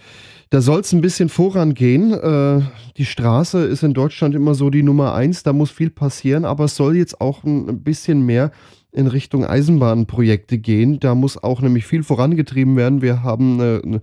Da 0.49 0.61
soll 0.61 0.79
es 0.79 0.93
ein 0.93 1.01
bisschen 1.01 1.29
vorangehen. 1.29 2.13
Äh, 2.13 2.61
die 2.95 3.05
Straße 3.05 3.65
ist 3.65 3.83
in 3.83 3.93
Deutschland 3.93 4.33
immer 4.33 4.53
so 4.53 4.69
die 4.69 4.83
Nummer 4.83 5.13
eins, 5.13 5.43
da 5.43 5.51
muss 5.51 5.71
viel 5.71 5.89
passieren, 5.89 6.45
aber 6.45 6.65
es 6.65 6.75
soll 6.75 6.95
jetzt 6.95 7.19
auch 7.19 7.43
ein 7.43 7.83
bisschen 7.83 8.25
mehr 8.25 8.51
in 8.93 9.07
Richtung 9.07 9.45
Eisenbahnprojekte 9.45 10.57
gehen. 10.57 10.99
Da 10.99 11.15
muss 11.15 11.41
auch 11.41 11.61
nämlich 11.61 11.85
viel 11.85 12.03
vorangetrieben 12.03 12.77
werden. 12.77 13.01
Wir 13.01 13.23
haben 13.23 13.59
eine, 13.59 14.01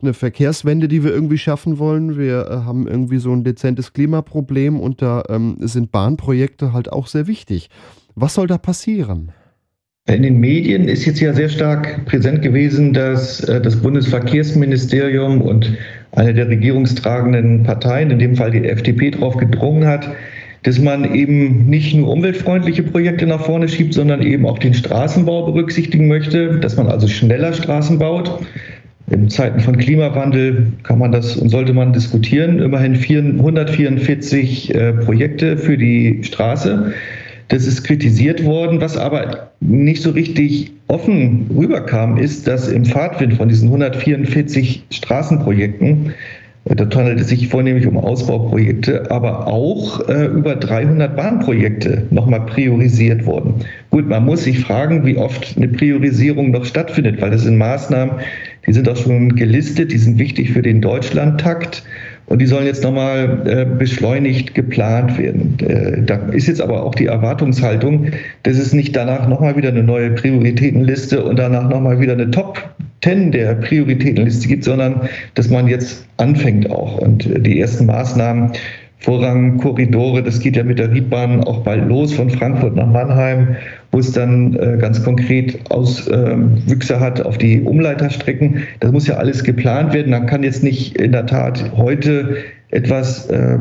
eine 0.00 0.14
Verkehrswende, 0.14 0.86
die 0.86 1.02
wir 1.02 1.12
irgendwie 1.12 1.38
schaffen 1.38 1.78
wollen. 1.78 2.18
Wir 2.18 2.46
äh, 2.46 2.50
haben 2.64 2.86
irgendwie 2.86 3.18
so 3.18 3.32
ein 3.32 3.42
dezentes 3.42 3.92
Klimaproblem 3.92 4.78
und 4.78 5.00
da 5.00 5.24
ähm, 5.28 5.56
sind 5.60 5.92
Bahnprojekte 5.92 6.72
halt 6.72 6.92
auch 6.92 7.06
sehr 7.06 7.26
wichtig. 7.26 7.70
Was 8.14 8.34
soll 8.34 8.46
da 8.46 8.58
passieren? 8.58 9.32
In 10.08 10.22
den 10.22 10.38
Medien 10.38 10.86
ist 10.86 11.04
jetzt 11.04 11.18
ja 11.18 11.32
sehr 11.34 11.48
stark 11.48 12.04
präsent 12.06 12.40
gewesen, 12.40 12.92
dass 12.92 13.40
äh, 13.40 13.60
das 13.60 13.74
Bundesverkehrsministerium 13.74 15.40
und 15.40 15.76
eine 16.12 16.32
der 16.32 16.48
regierungstragenden 16.48 17.64
Parteien, 17.64 18.12
in 18.12 18.20
dem 18.20 18.36
Fall 18.36 18.52
die 18.52 18.64
FDP, 18.64 19.10
darauf 19.10 19.36
gedrungen 19.36 19.84
hat, 19.84 20.08
dass 20.62 20.78
man 20.78 21.12
eben 21.12 21.66
nicht 21.66 21.92
nur 21.96 22.08
umweltfreundliche 22.08 22.84
Projekte 22.84 23.26
nach 23.26 23.40
vorne 23.40 23.68
schiebt, 23.68 23.94
sondern 23.94 24.22
eben 24.22 24.46
auch 24.46 24.60
den 24.60 24.74
Straßenbau 24.74 25.46
berücksichtigen 25.46 26.06
möchte, 26.06 26.60
dass 26.60 26.76
man 26.76 26.86
also 26.86 27.08
schneller 27.08 27.52
Straßen 27.52 27.98
baut. 27.98 28.46
In 29.10 29.28
Zeiten 29.28 29.58
von 29.58 29.76
Klimawandel 29.76 30.68
kann 30.84 31.00
man 31.00 31.10
das 31.10 31.36
und 31.36 31.48
sollte 31.48 31.72
man 31.72 31.92
diskutieren. 31.92 32.60
Immerhin 32.60 32.94
144 32.94 34.72
äh, 34.72 34.92
Projekte 34.92 35.56
für 35.56 35.76
die 35.76 36.20
Straße. 36.22 36.92
Das 37.48 37.66
ist 37.66 37.84
kritisiert 37.84 38.44
worden. 38.44 38.80
Was 38.80 38.96
aber 38.96 39.50
nicht 39.60 40.02
so 40.02 40.10
richtig 40.10 40.72
offen 40.88 41.50
rüberkam, 41.56 42.16
ist, 42.16 42.46
dass 42.46 42.68
im 42.68 42.84
Fahrtwind 42.84 43.34
von 43.34 43.48
diesen 43.48 43.68
144 43.68 44.84
Straßenprojekten, 44.90 46.12
äh, 46.64 46.74
da 46.74 46.84
handelt 46.96 47.20
es 47.20 47.28
sich 47.28 47.48
vornehmlich 47.48 47.86
um 47.86 47.96
Ausbauprojekte, 47.96 49.10
aber 49.10 49.46
auch 49.46 50.08
äh, 50.08 50.26
über 50.26 50.56
300 50.56 51.16
Bahnprojekte 51.16 52.06
nochmal 52.10 52.46
priorisiert 52.46 53.26
wurden. 53.26 53.54
Gut, 53.90 54.08
man 54.08 54.24
muss 54.24 54.44
sich 54.44 54.60
fragen, 54.60 55.06
wie 55.06 55.16
oft 55.16 55.56
eine 55.56 55.68
Priorisierung 55.68 56.50
noch 56.50 56.64
stattfindet, 56.64 57.20
weil 57.20 57.30
das 57.30 57.42
sind 57.42 57.58
Maßnahmen, 57.58 58.16
die 58.66 58.72
sind 58.72 58.88
auch 58.88 58.96
schon 58.96 59.36
gelistet, 59.36 59.92
die 59.92 59.98
sind 59.98 60.18
wichtig 60.18 60.50
für 60.50 60.62
den 60.62 60.80
Deutschlandtakt. 60.80 61.84
Und 62.26 62.40
die 62.40 62.46
sollen 62.46 62.66
jetzt 62.66 62.82
nochmal 62.82 63.42
äh, 63.46 63.64
beschleunigt 63.64 64.54
geplant 64.54 65.16
werden. 65.16 65.56
Äh, 65.60 66.02
da 66.02 66.16
ist 66.32 66.48
jetzt 66.48 66.60
aber 66.60 66.82
auch 66.82 66.94
die 66.94 67.06
Erwartungshaltung, 67.06 68.08
dass 68.42 68.58
es 68.58 68.72
nicht 68.72 68.96
danach 68.96 69.28
nochmal 69.28 69.56
wieder 69.56 69.68
eine 69.68 69.84
neue 69.84 70.10
Prioritätenliste 70.10 71.24
und 71.24 71.38
danach 71.38 71.68
nochmal 71.68 72.00
wieder 72.00 72.14
eine 72.14 72.30
Top 72.30 72.68
10 73.04 73.30
der 73.30 73.54
Prioritätenliste 73.54 74.48
gibt, 74.48 74.64
sondern 74.64 75.08
dass 75.34 75.48
man 75.50 75.68
jetzt 75.68 76.06
anfängt 76.16 76.70
auch. 76.70 76.98
Und 76.98 77.26
äh, 77.26 77.40
die 77.40 77.60
ersten 77.60 77.86
Maßnahmen 77.86 78.52
Vorrangkorridore, 78.98 80.22
das 80.22 80.40
geht 80.40 80.56
ja 80.56 80.64
mit 80.64 80.78
der 80.78 80.90
Riedbahn 80.90 81.44
auch 81.44 81.62
bald 81.62 81.86
los 81.88 82.14
von 82.14 82.30
Frankfurt 82.30 82.76
nach 82.76 82.86
Mannheim, 82.86 83.56
wo 83.92 83.98
es 83.98 84.12
dann 84.12 84.54
äh, 84.56 84.78
ganz 84.80 85.02
konkret 85.04 85.70
Auswüchse 85.70 86.94
ähm, 86.94 87.00
hat 87.00 87.20
auf 87.20 87.38
die 87.38 87.60
Umleiterstrecken. 87.60 88.62
Das 88.80 88.92
muss 88.92 89.06
ja 89.06 89.16
alles 89.16 89.44
geplant 89.44 89.92
werden. 89.92 90.10
Man 90.10 90.26
kann 90.26 90.42
jetzt 90.42 90.62
nicht 90.62 90.96
in 90.96 91.12
der 91.12 91.26
Tat 91.26 91.72
heute 91.76 92.36
etwas 92.70 93.26
äh, 93.26 93.58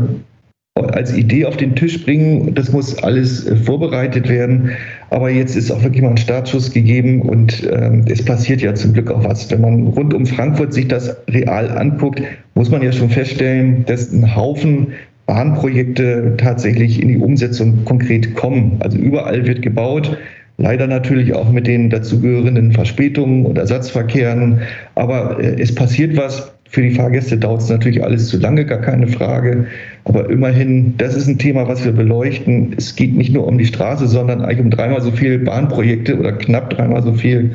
als 0.76 1.16
Idee 1.16 1.46
auf 1.46 1.58
den 1.58 1.76
Tisch 1.76 2.04
bringen. 2.04 2.54
Das 2.54 2.72
muss 2.72 2.98
alles 3.04 3.46
äh, 3.46 3.56
vorbereitet 3.56 4.28
werden. 4.28 4.72
Aber 5.10 5.30
jetzt 5.30 5.56
ist 5.56 5.72
auch 5.72 5.84
wirklich 5.84 6.02
mal 6.02 6.12
ein 6.12 6.18
Startschuss 6.18 6.72
gegeben 6.72 7.22
und 7.22 7.68
ähm, 7.72 8.06
es 8.10 8.24
passiert 8.24 8.62
ja 8.62 8.74
zum 8.74 8.94
Glück 8.94 9.12
auch 9.12 9.24
was. 9.24 9.50
Wenn 9.52 9.62
man 9.62 9.88
rund 9.88 10.14
um 10.14 10.26
Frankfurt 10.26 10.74
sich 10.74 10.88
das 10.88 11.16
real 11.30 11.70
anguckt, 11.78 12.22
muss 12.56 12.72
man 12.72 12.82
ja 12.82 12.92
schon 12.92 13.10
feststellen, 13.10 13.86
dass 13.86 14.12
ein 14.12 14.36
Haufen 14.36 14.88
Bahnprojekte 15.26 16.36
tatsächlich 16.38 17.02
in 17.02 17.08
die 17.08 17.18
Umsetzung 17.18 17.84
konkret 17.86 18.36
kommen. 18.36 18.78
Also 18.80 18.98
überall 18.98 19.46
wird 19.46 19.62
gebaut, 19.62 20.18
leider 20.58 20.88
natürlich 20.88 21.34
auch 21.34 21.52
mit 21.52 21.68
den 21.68 21.90
dazugehörenden 21.90 22.72
Verspätungen 22.72 23.46
und 23.46 23.58
Ersatzverkehren. 23.58 24.62
Aber 24.96 25.40
äh, 25.40 25.60
es 25.60 25.74
passiert 25.74 26.16
was. 26.18 26.52
Für 26.68 26.82
die 26.82 26.92
Fahrgäste 26.92 27.38
dauert 27.38 27.62
es 27.62 27.70
natürlich 27.70 28.04
alles 28.04 28.28
zu 28.28 28.38
lange, 28.38 28.66
gar 28.66 28.82
keine 28.82 29.08
Frage. 29.08 29.68
Aber 30.04 30.30
immerhin, 30.30 30.96
das 30.98 31.16
ist 31.16 31.28
ein 31.28 31.38
Thema, 31.38 31.68
was 31.68 31.86
wir 31.86 31.92
beleuchten. 31.92 32.74
Es 32.76 32.96
geht 32.96 33.16
nicht 33.16 33.34
nur 33.34 33.48
um 33.48 33.58
die 33.58 33.66
Straße, 33.66 34.08
sondern 34.08 34.42
eigentlich 34.42 34.60
um 34.60 34.72
dreimal 34.72 35.02
so 35.02 35.12
viele 35.12 35.40
Bahnprojekte 35.40 36.18
oder 36.18 36.34
knapp 36.34 36.72
dreimal 36.72 37.02
so 37.04 37.14
viel. 37.14 37.52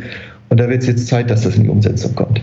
Und 0.49 0.59
da 0.59 0.69
wird 0.69 0.83
es 0.83 0.89
jetzt 0.89 1.09
Zeit, 1.09 1.31
dass 1.31 1.43
das 1.43 1.57
in 1.57 1.65
die 1.65 1.69
Umsetzung 1.69 2.15
kommt. 2.15 2.41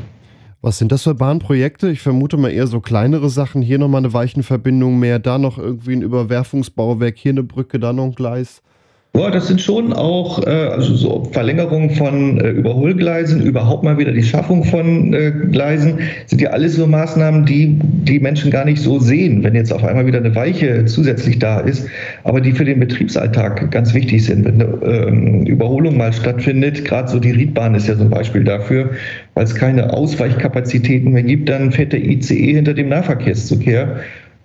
Was 0.62 0.80
sind 0.80 0.92
das 0.92 1.04
für 1.04 1.14
Bahnprojekte? 1.14 1.92
Ich 1.92 2.02
vermute 2.02 2.36
mal 2.36 2.50
eher 2.50 2.66
so 2.66 2.80
kleinere 2.80 3.30
Sachen. 3.30 3.62
Hier 3.62 3.78
nochmal 3.78 4.00
eine 4.00 4.14
Weichenverbindung 4.14 4.98
mehr, 4.98 5.20
da 5.20 5.38
noch 5.38 5.60
irgendwie 5.60 5.94
ein 5.94 6.02
Überwerfungsbauwerk, 6.02 7.16
hier 7.16 7.32
eine 7.32 7.44
Brücke, 7.44 7.80
da 7.80 7.94
noch 7.94 8.06
ein 8.06 8.16
Gleis. 8.16 8.64
Ja, 9.18 9.32
das 9.32 9.48
sind 9.48 9.60
schon 9.62 9.94
auch 9.94 10.46
äh, 10.46 10.50
also 10.50 10.96
so 10.96 11.24
Verlängerungen 11.32 11.90
von 11.90 12.40
äh, 12.40 12.50
Überholgleisen, 12.50 13.42
überhaupt 13.42 13.84
mal 13.84 13.98
wieder 13.98 14.12
die 14.12 14.22
Schaffung 14.22 14.64
von 14.64 15.12
äh, 15.12 15.32
Gleisen, 15.52 16.00
sind 16.28 16.40
ja 16.40 16.52
alles 16.52 16.76
so 16.76 16.86
Maßnahmen, 16.86 17.44
die 17.46 17.80
die 17.82 18.20
Menschen 18.20 18.52
gar 18.52 18.64
nicht 18.64 18.80
so 18.80 19.00
sehen, 19.00 19.44
wenn 19.44 19.56
jetzt 19.56 19.74
auf 19.74 19.84
einmal 19.84 20.06
wieder 20.06 20.20
eine 20.20 20.36
Weiche 20.36 20.86
zusätzlich 20.86 21.40
da 21.40 21.62
ist, 21.62 21.88
aber 22.26 22.42
die 22.42 22.52
für 22.52 22.64
den 22.64 22.80
Betriebsalltag 22.80 23.72
ganz 23.72 23.96
wichtig 23.96 24.24
sind. 24.24 24.46
Wenn 24.46 24.62
eine 24.62 24.78
ähm, 24.86 25.46
Überholung 25.48 25.98
mal 25.98 26.14
stattfindet, 26.14 26.86
gerade 26.86 27.10
so 27.10 27.20
die 27.20 27.32
Riedbahn 27.32 27.74
ist 27.74 27.88
ja 27.88 27.96
so 27.96 28.04
ein 28.04 28.12
Beispiel 28.12 28.44
dafür, 28.44 28.92
weil 29.34 29.46
es 29.46 29.56
keine 29.56 29.94
Ausweichkapazitäten 29.94 31.12
mehr 31.12 31.24
gibt, 31.24 31.50
dann 31.50 31.72
fährt 31.72 31.92
der 31.92 32.04
ICE 32.06 32.54
hinter 32.54 32.76
dem 32.76 32.90
Ähm, 32.90 33.96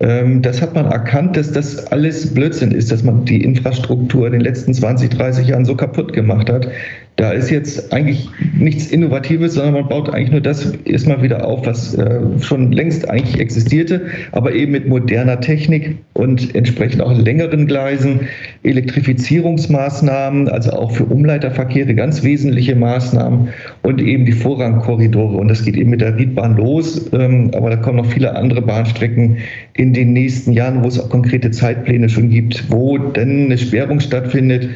das 0.03 0.61
hat 0.61 0.75
man 0.75 0.87
erkannt, 0.87 1.37
dass 1.37 1.53
das 1.53 1.87
alles 1.93 2.35
Blödsinn 2.35 2.73
ist, 2.73 2.91
dass 2.91 3.05
man 3.05 3.25
die 3.25 3.45
Infrastruktur 3.45 4.27
in 4.27 4.33
den 4.33 4.41
letzten 4.41 4.75
20, 4.75 5.11
30 5.11 5.47
Jahren 5.47 5.65
so 5.65 5.77
kaputt 5.77 6.13
gemacht 6.13 6.51
hat. 6.51 6.67
Da 7.17 7.33
ist 7.33 7.51
jetzt 7.51 7.93
eigentlich 7.93 8.29
nichts 8.59 8.87
Innovatives, 8.87 9.55
sondern 9.55 9.75
man 9.75 9.89
baut 9.89 10.09
eigentlich 10.09 10.31
nur 10.31 10.41
das 10.41 10.73
erstmal 10.85 11.23
wieder 11.23 11.47
auf, 11.47 11.67
was 11.67 11.95
äh, 11.95 12.21
schon 12.41 12.73
längst 12.73 13.09
eigentlich 13.09 13.39
existierte, 13.39 14.07
aber 14.33 14.55
eben 14.55 14.73
mit 14.73 14.89
moderner 14.89 15.39
Technik 15.41 15.99
und 16.15 16.55
entsprechend 16.55 17.03
auch 17.03 17.13
längeren 17.17 17.67
Gleisen, 17.67 18.21
Elektrifizierungsmaßnahmen, 18.63 20.49
also 20.49 20.71
auch 20.73 20.93
für 20.93 21.05
Umleiterverkehre 21.05 21.95
ganz 21.95 22.23
wesentliche 22.23 22.75
Maßnahmen 22.77 23.49
und 23.83 24.01
eben 24.01 24.25
die 24.25 24.33
Vorrangkorridore. 24.33 25.37
Und 25.37 25.49
das 25.49 25.65
geht 25.67 25.77
eben 25.77 25.91
mit 25.91 26.01
der 26.01 26.17
Riedbahn 26.17 26.57
los, 26.57 27.11
ähm, 27.13 27.51
aber 27.55 27.69
da 27.69 27.77
kommen 27.77 27.99
noch 27.99 28.07
viele 28.07 28.35
andere 28.35 28.63
Bahnstrecken 28.63 29.37
in 29.75 29.93
den 29.93 30.15
nächsten 30.15 30.53
Jahren, 30.53 30.83
wo 30.83 30.89
es 30.89 30.99
auch 30.99 31.11
konkrete 31.11 31.51
Zeitpläne 31.51 32.09
schon 32.09 32.31
gibt, 32.31 32.71
wo 32.71 32.97
denn 32.97 33.45
eine 33.45 33.59
Sperrung 33.59 34.01
stattfindet 34.01 34.71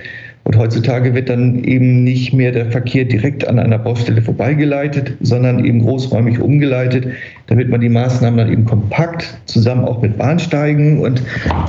und 0.46 0.56
heutzutage 0.56 1.12
wird 1.12 1.28
dann 1.28 1.64
eben 1.64 2.04
nicht 2.04 2.32
mehr 2.32 2.52
der 2.52 2.70
Verkehr 2.70 3.04
direkt 3.04 3.48
an 3.48 3.58
einer 3.58 3.78
Baustelle 3.78 4.22
vorbeigeleitet, 4.22 5.14
sondern 5.20 5.64
eben 5.64 5.80
großräumig 5.80 6.38
umgeleitet, 6.38 7.08
damit 7.48 7.68
man 7.68 7.80
die 7.80 7.88
Maßnahmen 7.88 8.38
dann 8.38 8.52
eben 8.52 8.64
kompakt 8.64 9.40
zusammen 9.46 9.84
auch 9.84 10.00
mit 10.02 10.16
Bahnsteigen 10.16 11.00
und 11.00 11.20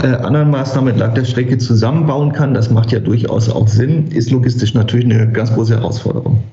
äh, 0.03 0.07
anderen 0.07 0.51
Maßnahmen 0.51 0.91
entlang 0.91 1.15
der 1.15 1.25
Strecke 1.25 1.57
zusammenbauen 1.57 2.33
kann. 2.33 2.53
Das 2.53 2.69
macht 2.69 2.91
ja 2.91 2.99
durchaus 2.99 3.49
auch 3.49 3.67
Sinn, 3.67 4.09
ist 4.11 4.29
logistisch 4.29 4.75
natürlich 4.75 5.05
eine 5.05 5.27
ganz 5.31 5.51
große 5.55 5.75
Herausforderung. 5.75 6.43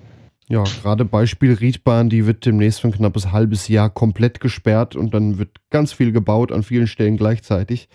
Ja, 0.48 0.64
gerade 0.82 1.04
Beispiel 1.04 1.52
Riedbahn, 1.52 2.08
die 2.08 2.26
wird 2.26 2.46
demnächst 2.46 2.80
für 2.80 2.88
ein 2.88 2.94
knappes 2.94 3.32
halbes 3.32 3.68
Jahr 3.68 3.90
komplett 3.90 4.40
gesperrt 4.40 4.96
und 4.96 5.12
dann 5.12 5.36
wird 5.36 5.50
ganz 5.68 5.92
viel 5.92 6.10
gebaut 6.10 6.52
an 6.52 6.62
vielen 6.62 6.86
Stellen 6.86 7.18
gleichzeitig. 7.18 7.90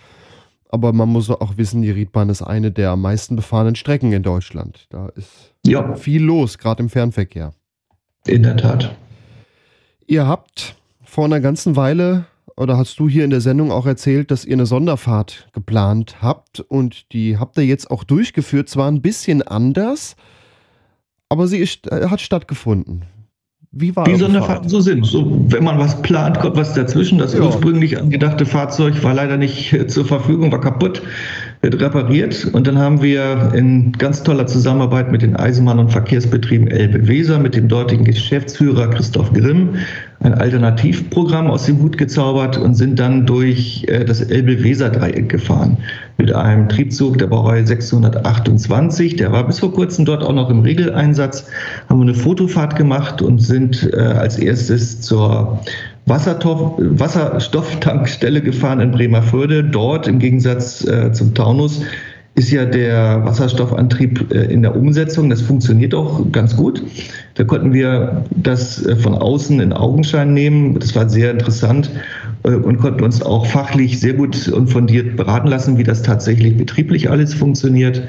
Aber 0.69 0.93
man 0.93 1.09
muss 1.09 1.29
auch 1.31 1.57
wissen, 1.57 1.81
die 1.81 1.89
Riedbahn 1.89 2.29
ist 2.29 2.43
eine 2.43 2.71
der 2.71 2.91
am 2.91 3.01
meisten 3.01 3.35
befahrenen 3.35 3.75
Strecken 3.75 4.13
in 4.13 4.23
Deutschland. 4.23 4.85
Da 4.91 5.09
ist 5.09 5.53
ja. 5.65 5.95
viel 5.95 6.23
los, 6.23 6.59
gerade 6.59 6.83
im 6.83 6.89
Fernverkehr. 6.89 7.53
In 8.27 8.43
der 8.43 8.55
Tat. 8.55 8.95
Ihr 10.05 10.27
habt 10.27 10.75
vor 11.03 11.25
einer 11.25 11.39
ganzen 11.39 11.75
Weile, 11.75 12.25
oder 12.55 12.77
hast 12.77 12.99
du 12.99 13.09
hier 13.09 13.23
in 13.23 13.29
der 13.31 13.41
Sendung 13.41 13.71
auch 13.71 13.85
erzählt, 13.85 14.29
dass 14.31 14.45
ihr 14.45 14.53
eine 14.53 14.67
Sonderfahrt 14.67 15.49
geplant 15.53 16.17
habt 16.21 16.59
und 16.59 17.11
die 17.13 17.37
habt 17.37 17.57
ihr 17.57 17.65
jetzt 17.65 17.89
auch 17.89 18.03
durchgeführt. 18.03 18.69
Zwar 18.69 18.91
ein 18.91 19.01
bisschen 19.01 19.41
anders, 19.41 20.15
aber 21.29 21.47
sie 21.47 21.57
ist, 21.57 21.91
äh, 21.91 22.09
hat 22.09 22.21
stattgefunden. 22.21 23.05
Wie 23.71 23.95
war 23.95 24.07
Wie 24.07 24.15
Sonderfahrten 24.15 24.67
so 24.67 24.81
sind. 24.81 25.05
So, 25.05 25.45
wenn 25.49 25.63
man 25.63 25.77
was 25.77 26.01
plant, 26.01 26.39
kommt 26.39 26.57
was 26.57 26.73
dazwischen. 26.73 27.19
Das 27.19 27.33
ja. 27.33 27.41
ursprünglich 27.41 27.99
angedachte 27.99 28.47
Fahrzeug 28.47 29.03
war 29.03 29.13
leider 29.13 29.37
nicht 29.37 29.71
äh, 29.73 29.85
zur 29.85 30.05
Verfügung, 30.05 30.51
war 30.51 30.59
kaputt 30.59 31.03
wird 31.61 31.79
repariert. 31.79 32.45
Und 32.53 32.67
dann 32.67 32.77
haben 32.77 33.01
wir 33.01 33.51
in 33.53 33.91
ganz 33.91 34.23
toller 34.23 34.47
Zusammenarbeit 34.47 35.11
mit 35.11 35.21
den 35.21 35.35
Eisenbahn- 35.35 35.79
und 35.79 35.91
Verkehrsbetrieben 35.91 36.67
Elbe-Weser, 36.67 37.37
mit 37.37 37.55
dem 37.55 37.67
dortigen 37.67 38.05
Geschäftsführer 38.05 38.89
Christoph 38.89 39.33
Grimm, 39.33 39.75
ein 40.21 40.33
Alternativprogramm 40.33 41.47
aus 41.47 41.65
dem 41.65 41.81
Hut 41.81 41.97
gezaubert 41.97 42.57
und 42.57 42.75
sind 42.75 42.99
dann 42.99 43.25
durch 43.25 43.85
äh, 43.87 44.03
das 44.03 44.19
Elbe-Weser-Dreieck 44.21 45.29
gefahren. 45.29 45.77
Mit 46.17 46.35
einem 46.35 46.67
Triebzug 46.67 47.17
der 47.17 47.27
Baureihe 47.27 47.65
628. 47.65 49.15
Der 49.15 49.31
war 49.31 49.47
bis 49.47 49.59
vor 49.59 49.73
kurzem 49.73 50.03
dort 50.03 50.21
auch 50.23 50.33
noch 50.33 50.49
im 50.49 50.59
Regeleinsatz. 50.59 51.47
Haben 51.87 51.99
wir 51.99 52.03
eine 52.03 52.15
Fotofahrt 52.15 52.75
gemacht 52.75 53.21
und 53.21 53.39
sind 53.39 53.89
äh, 53.93 53.97
als 53.97 54.37
erstes 54.37 54.99
zur 54.99 55.61
Wasserstofftankstelle 56.05 58.41
gefahren 58.41 58.81
in 58.81 58.91
Bremerförde. 58.91 59.63
Dort 59.63 60.05
im 60.07 60.19
Gegensatz 60.19 60.85
äh, 60.85 61.13
zum 61.13 61.33
Taunus 61.33 61.81
ist 62.39 62.51
ja 62.51 62.63
der 62.63 63.25
Wasserstoffantrieb 63.25 64.33
äh, 64.33 64.45
in 64.45 64.61
der 64.61 64.73
Umsetzung. 64.73 65.29
Das 65.29 65.41
funktioniert 65.41 65.93
auch 65.93 66.31
ganz 66.31 66.55
gut. 66.55 66.81
Da 67.33 67.43
konnten 67.43 67.73
wir 67.73 68.23
das 68.31 68.85
äh, 68.85 68.95
von 68.95 69.13
außen 69.13 69.59
in 69.59 69.73
Augenschein 69.73 70.33
nehmen. 70.33 70.79
Das 70.79 70.95
war 70.95 71.09
sehr 71.09 71.31
interessant 71.31 71.91
äh, 72.43 72.51
und 72.51 72.77
konnten 72.77 73.03
uns 73.03 73.21
auch 73.21 73.45
fachlich 73.45 73.99
sehr 73.99 74.13
gut 74.13 74.47
und 74.47 74.67
fundiert 74.67 75.17
beraten 75.17 75.49
lassen, 75.49 75.77
wie 75.77 75.83
das 75.83 76.01
tatsächlich 76.01 76.57
betrieblich 76.57 77.09
alles 77.09 77.33
funktioniert 77.33 78.03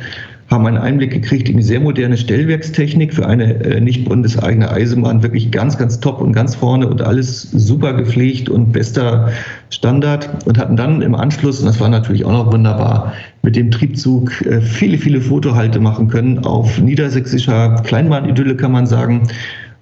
haben 0.50 0.66
einen 0.66 0.78
Einblick 0.78 1.12
gekriegt 1.12 1.48
in 1.48 1.56
die 1.58 1.62
sehr 1.62 1.78
moderne 1.78 2.16
Stellwerkstechnik 2.16 3.14
für 3.14 3.26
eine 3.26 3.54
äh, 3.64 3.80
nicht 3.80 4.04
bundeseigene 4.04 4.68
Eisenbahn. 4.70 5.22
Wirklich 5.22 5.52
ganz, 5.52 5.78
ganz 5.78 6.00
top 6.00 6.20
und 6.20 6.32
ganz 6.32 6.56
vorne 6.56 6.88
und 6.88 7.02
alles 7.02 7.42
super 7.42 7.94
gepflegt 7.94 8.48
und 8.48 8.72
bester 8.72 9.30
Standard. 9.70 10.28
Und 10.46 10.58
hatten 10.58 10.76
dann 10.76 11.02
im 11.02 11.14
Anschluss, 11.14 11.60
und 11.60 11.66
das 11.66 11.78
war 11.78 11.88
natürlich 11.88 12.24
auch 12.24 12.32
noch 12.32 12.52
wunderbar, 12.52 13.12
mit 13.42 13.54
dem 13.54 13.70
Triebzug 13.70 14.44
äh, 14.44 14.60
viele, 14.60 14.98
viele 14.98 15.20
Fotohalte 15.20 15.78
machen 15.78 16.08
können 16.08 16.40
auf 16.40 16.80
niedersächsischer 16.80 17.76
Kleinbahnidylle, 17.84 18.56
kann 18.56 18.72
man 18.72 18.86
sagen. 18.86 19.28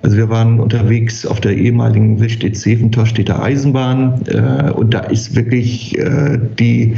Also 0.03 0.17
wir 0.17 0.29
waren 0.29 0.61
unterwegs 0.61 1.27
auf 1.27 1.41
der 1.41 1.57
ehemaligen 1.57 2.21
Wildstedt-Sefentorstädter 2.21 3.43
Eisenbahn 3.43 4.21
äh, 4.27 4.71
und 4.71 4.95
da 4.95 5.01
ist 5.01 5.35
wirklich 5.35 5.99
äh, 5.99 6.39
die 6.59 6.95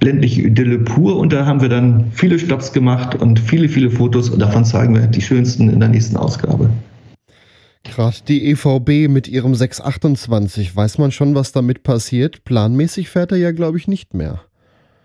ländliche 0.00 0.42
Idylle 0.42 0.78
pur 0.78 1.16
und 1.16 1.32
da 1.32 1.46
haben 1.46 1.60
wir 1.60 1.68
dann 1.68 2.10
viele 2.12 2.38
Stops 2.38 2.72
gemacht 2.72 3.14
und 3.14 3.38
viele, 3.38 3.68
viele 3.68 3.90
Fotos 3.90 4.30
und 4.30 4.40
davon 4.40 4.64
zeigen 4.64 4.94
wir 4.94 5.06
die 5.06 5.22
schönsten 5.22 5.70
in 5.70 5.80
der 5.80 5.88
nächsten 5.88 6.16
Ausgabe. 6.16 6.70
Krass, 7.84 8.24
die 8.24 8.50
EVB 8.50 9.08
mit 9.08 9.28
ihrem 9.28 9.54
628, 9.54 10.74
weiß 10.74 10.98
man 10.98 11.12
schon, 11.12 11.34
was 11.34 11.52
damit 11.52 11.82
passiert? 11.82 12.44
Planmäßig 12.44 13.10
fährt 13.10 13.32
er 13.32 13.38
ja, 13.38 13.52
glaube 13.52 13.78
ich, 13.78 13.86
nicht 13.86 14.14
mehr. 14.14 14.40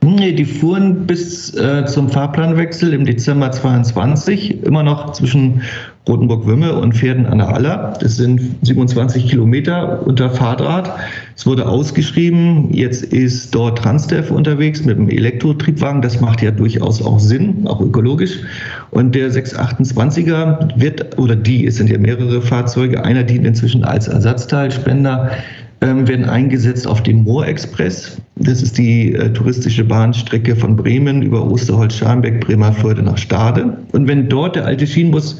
Nee, 0.01 0.31
die 0.31 0.45
fuhren 0.45 1.05
bis 1.05 1.53
äh, 1.55 1.85
zum 1.85 2.07
Fahrplanwechsel 2.07 2.93
im 2.93 3.05
Dezember 3.05 3.51
22 3.51 4.63
immer 4.63 4.81
noch 4.81 5.11
zwischen 5.11 5.61
Rotenburg-Wümme 6.07 6.73
und 6.73 6.95
Pferden 6.95 7.25
an 7.25 7.39
der 7.39 7.49
Aller. 7.49 7.93
Das 7.99 8.15
sind 8.15 8.41
27 8.61 9.27
Kilometer 9.27 10.07
unter 10.07 10.29
Fahrdraht. 10.29 10.89
Es 11.35 11.45
wurde 11.45 11.67
ausgeschrieben, 11.67 12.73
jetzt 12.73 13.03
ist 13.03 13.53
dort 13.53 13.79
Transdev 13.79 14.31
unterwegs 14.31 14.85
mit 14.85 14.97
einem 14.97 15.09
Elektrotriebwagen. 15.09 16.01
Das 16.01 16.21
macht 16.21 16.41
ja 16.41 16.51
durchaus 16.51 17.01
auch 17.01 17.19
Sinn, 17.19 17.67
auch 17.67 17.81
ökologisch. 17.81 18.39
Und 18.91 19.13
der 19.15 19.29
628er 19.31 20.79
wird, 20.79 21.19
oder 21.19 21.35
die, 21.35 21.67
es 21.67 21.75
sind 21.75 21.89
ja 21.89 21.97
mehrere 21.97 22.41
Fahrzeuge, 22.41 23.03
einer 23.03 23.23
dient 23.23 23.45
inzwischen 23.45 23.83
als 23.83 24.07
Ersatzteilspender 24.07 25.31
ähm, 25.81 26.07
werden 26.07 26.25
eingesetzt 26.25 26.87
auf 26.87 27.03
dem 27.03 27.23
Moorexpress. 27.23 28.21
Das 28.35 28.61
ist 28.61 28.77
die 28.77 29.13
äh, 29.13 29.31
touristische 29.31 29.83
Bahnstrecke 29.83 30.55
von 30.55 30.75
Bremen 30.75 31.21
über 31.21 31.45
Osterholz-Scharmbeck, 31.45 32.41
Bremerförde 32.41 33.01
nach 33.01 33.17
Stade. 33.17 33.77
Und 33.91 34.07
wenn 34.07 34.29
dort 34.29 34.55
der 34.55 34.65
alte 34.65 34.85
Schienenbus 34.85 35.39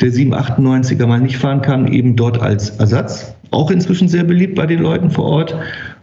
der 0.00 0.12
798er 0.12 1.06
mal 1.06 1.20
nicht 1.20 1.36
fahren 1.36 1.62
kann, 1.62 1.88
eben 1.88 2.14
dort 2.16 2.40
als 2.40 2.70
Ersatz. 2.70 3.34
Auch 3.50 3.70
inzwischen 3.70 4.08
sehr 4.08 4.24
beliebt 4.24 4.54
bei 4.54 4.66
den 4.66 4.80
Leuten 4.80 5.10
vor 5.10 5.24
Ort 5.24 5.56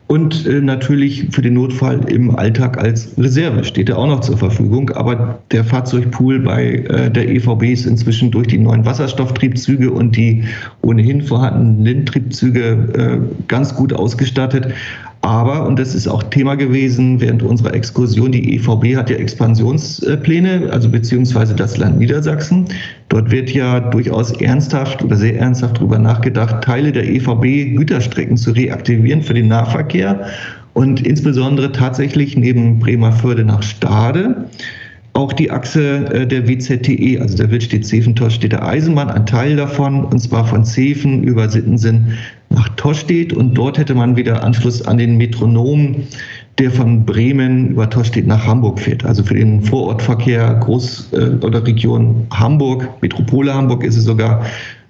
und 0.07 0.45
äh, 0.45 0.61
natürlich 0.61 1.27
für 1.31 1.41
den 1.41 1.55
Notfall 1.55 1.99
im 2.09 2.35
Alltag 2.35 2.77
als 2.77 3.17
Reserve 3.17 3.63
steht 3.63 3.89
er 3.89 3.97
auch 3.97 4.05
noch 4.05 4.19
zur 4.19 4.37
Verfügung. 4.37 4.91
Aber 4.91 5.39
der 5.51 5.63
Fahrzeugpool 5.63 6.39
bei 6.39 6.75
äh, 6.75 7.09
der 7.09 7.27
EVB 7.27 7.63
ist 7.63 7.87
inzwischen 7.87 8.29
durch 8.29 8.47
die 8.47 8.59
neuen 8.59 8.85
Wasserstofftriebzüge 8.85 9.89
und 9.89 10.15
die 10.15 10.43
ohnehin 10.83 11.23
vorhandenen 11.23 11.83
Lindtriebzüge 11.83 12.61
äh, 12.93 13.45
ganz 13.47 13.73
gut 13.73 13.93
ausgestattet. 13.93 14.67
Aber, 15.25 15.65
und 15.65 15.79
das 15.79 15.95
ist 15.95 16.07
auch 16.07 16.21
Thema 16.21 16.53
gewesen 16.53 17.19
während 17.19 17.41
unserer 17.41 17.73
Exkursion, 17.73 18.31
die 18.31 18.57
EVB 18.57 18.95
hat 18.95 19.09
ja 19.09 19.15
Expansionspläne, 19.15 20.69
also 20.71 20.87
beziehungsweise 20.87 21.55
das 21.55 21.77
Land 21.77 21.97
Niedersachsen. 21.97 22.65
Dort 23.09 23.31
wird 23.31 23.49
ja 23.49 23.79
durchaus 23.79 24.33
ernsthaft 24.33 25.03
oder 25.03 25.15
sehr 25.15 25.39
ernsthaft 25.39 25.77
darüber 25.77 25.97
nachgedacht, 25.97 26.63
Teile 26.63 26.91
der 26.91 27.09
EVB 27.09 27.75
Güterstrecken 27.75 28.37
zu 28.37 28.51
reaktivieren 28.51 29.23
für 29.23 29.33
den 29.33 29.47
Nahverkehr 29.47 30.27
und 30.73 31.03
insbesondere 31.03 31.71
tatsächlich 31.71 32.37
neben 32.37 32.77
Bremerförde 32.77 33.45
nach 33.45 33.63
Stade 33.63 34.45
auch 35.15 35.31
die 35.31 35.49
Achse 35.49 36.05
äh, 36.13 36.27
der 36.27 36.47
WZTE, 36.47 37.19
also 37.21 37.37
der 37.37 37.49
Wildstedt-Zefen-Torstedter 37.49 38.61
Eisenbahn, 38.61 39.09
ein 39.09 39.25
Teil 39.25 39.55
davon, 39.55 40.03
und 40.03 40.19
zwar 40.19 40.45
von 40.45 40.65
Zefen 40.65 41.23
über 41.23 41.49
Sittensen 41.49 42.17
nach 42.49 42.67
Torstedt. 42.75 43.31
Und 43.31 43.53
dort 43.53 43.77
hätte 43.77 43.95
man 43.95 44.17
wieder 44.17 44.43
Anschluss 44.43 44.81
an 44.81 44.97
den 44.97 45.15
Metronom, 45.15 46.03
der 46.59 46.69
von 46.69 47.05
Bremen 47.05 47.69
über 47.69 47.89
Torstedt 47.89 48.27
nach 48.27 48.45
Hamburg 48.45 48.77
fährt. 48.77 49.05
Also 49.05 49.23
für 49.23 49.35
den 49.35 49.61
Vorortverkehr 49.63 50.61
Groß- 50.61 51.13
äh, 51.13 51.45
oder 51.45 51.65
Region 51.65 52.27
Hamburg, 52.31 53.01
Metropole 53.01 53.53
Hamburg 53.53 53.85
ist 53.85 53.95
es 53.95 54.03
sogar 54.03 54.45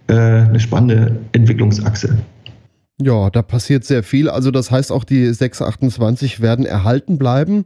äh, 0.07 0.13
eine 0.13 0.59
spannende 0.59 1.19
Entwicklungsachse. 1.33 2.17
Ja, 2.99 3.29
da 3.29 3.43
passiert 3.43 3.83
sehr 3.83 4.01
viel. 4.01 4.29
Also 4.29 4.49
das 4.49 4.71
heißt, 4.71 4.91
auch 4.91 5.03
die 5.03 5.31
628 5.31 6.41
werden 6.41 6.65
erhalten 6.65 7.19
bleiben 7.19 7.65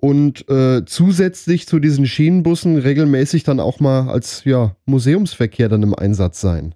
und 0.00 0.48
äh, 0.48 0.84
zusätzlich 0.86 1.66
zu 1.66 1.78
diesen 1.78 2.06
Schienenbussen 2.06 2.76
regelmäßig 2.76 3.42
dann 3.42 3.60
auch 3.60 3.80
mal 3.80 4.08
als 4.08 4.44
ja, 4.44 4.76
Museumsverkehr 4.86 5.68
dann 5.68 5.82
im 5.82 5.94
Einsatz 5.94 6.40
sein. 6.40 6.74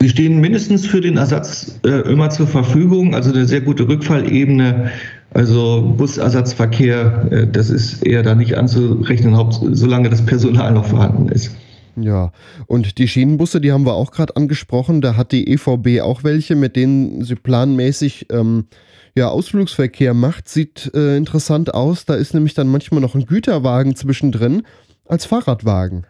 Sie 0.00 0.08
stehen 0.08 0.40
mindestens 0.40 0.86
für 0.86 1.00
den 1.00 1.16
Ersatz 1.16 1.80
äh, 1.84 2.10
immer 2.10 2.30
zur 2.30 2.46
Verfügung, 2.46 3.14
also 3.14 3.32
eine 3.32 3.46
sehr 3.46 3.60
gute 3.60 3.88
Rückfallebene. 3.88 4.90
Also 5.34 5.94
Busersatzverkehr, 5.96 7.28
äh, 7.30 7.46
das 7.46 7.70
ist 7.70 8.06
eher 8.06 8.22
da 8.22 8.34
nicht 8.34 8.56
anzurechnen, 8.56 9.36
solange 9.72 10.08
das 10.08 10.24
Personal 10.24 10.72
noch 10.72 10.86
vorhanden 10.86 11.28
ist. 11.28 11.50
Ja, 11.96 12.32
und 12.66 12.98
die 12.98 13.08
Schienenbusse, 13.08 13.60
die 13.60 13.72
haben 13.72 13.86
wir 13.86 13.94
auch 13.94 14.12
gerade 14.12 14.36
angesprochen. 14.36 15.00
Da 15.00 15.16
hat 15.16 15.32
die 15.32 15.48
EVB 15.48 16.00
auch 16.00 16.22
welche, 16.22 16.54
mit 16.54 16.76
denen 16.76 17.24
sie 17.24 17.34
planmäßig 17.34 18.26
ähm, 18.30 18.66
ja, 19.18 19.28
Ausflugsverkehr 19.28 20.14
macht. 20.14 20.48
Sieht 20.48 20.90
äh, 20.94 21.16
interessant 21.16 21.74
aus. 21.74 22.06
Da 22.06 22.14
ist 22.14 22.34
nämlich 22.34 22.54
dann 22.54 22.68
manchmal 22.68 23.00
noch 23.00 23.14
ein 23.14 23.26
Güterwagen 23.26 23.96
zwischendrin 23.96 24.62
als 25.04 25.26
Fahrradwagen. 25.26 26.06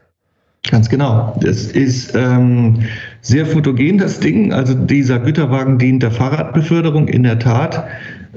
Ganz 0.71 0.89
genau. 0.89 1.37
Das 1.41 1.65
ist 1.65 2.15
ähm, 2.15 2.81
sehr 3.23 3.47
fotogen, 3.47 3.99
das 3.99 4.21
Ding. 4.21 4.53
Also 4.53 4.75
dieser 4.75 5.19
Güterwagen 5.19 5.79
dient 5.79 6.03
der 6.03 6.11
Fahrradbeförderung 6.11 7.09
in 7.09 7.23
der 7.23 7.39
Tat. 7.39 7.85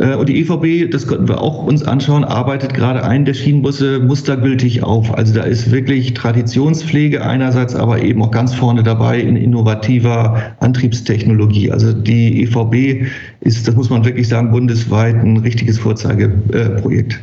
Äh, 0.02 0.16
und 0.16 0.28
die 0.28 0.40
EVB, 0.40 0.92
das 0.92 1.08
konnten 1.08 1.28
wir 1.28 1.42
auch 1.42 1.64
uns 1.64 1.84
anschauen, 1.84 2.24
arbeitet 2.24 2.74
gerade 2.74 3.04
einen 3.04 3.26
der 3.26 3.34
Schienenbusse 3.34 4.00
mustergültig 4.00 4.84
auf. 4.84 5.14
Also 5.14 5.34
da 5.34 5.44
ist 5.44 5.72
wirklich 5.72 6.14
Traditionspflege 6.14 7.24
einerseits, 7.24 7.76
aber 7.76 8.02
eben 8.02 8.22
auch 8.24 8.32
ganz 8.32 8.54
vorne 8.54 8.84
dabei 8.84 9.20
in 9.20 9.36
innovativer 9.36 10.56
Antriebstechnologie. 10.60 11.72
Also 11.72 11.94
die 11.94 12.44
EVB 12.44 13.08
ist, 13.42 13.68
das 13.68 13.76
muss 13.76 13.90
man 13.90 14.04
wirklich 14.04 14.28
sagen, 14.28 14.52
bundesweit 14.52 15.16
ein 15.16 15.38
richtiges 15.38 15.78
Vorzeigeprojekt. 15.80 17.20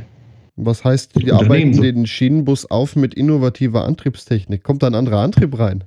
Was 0.61 0.85
heißt, 0.85 1.13
die 1.21 1.31
arbeiten 1.31 1.81
den 1.81 2.07
Schienenbus 2.07 2.67
auf 2.67 2.97
mit 2.97 3.15
innovativer 3.15 3.85
Antriebstechnik? 3.85 4.65
Kommt 4.65 4.83
da 4.83 4.89
ein 4.89 4.95
anderer 4.97 5.19
Antrieb 5.19 5.57
rein? 5.59 5.85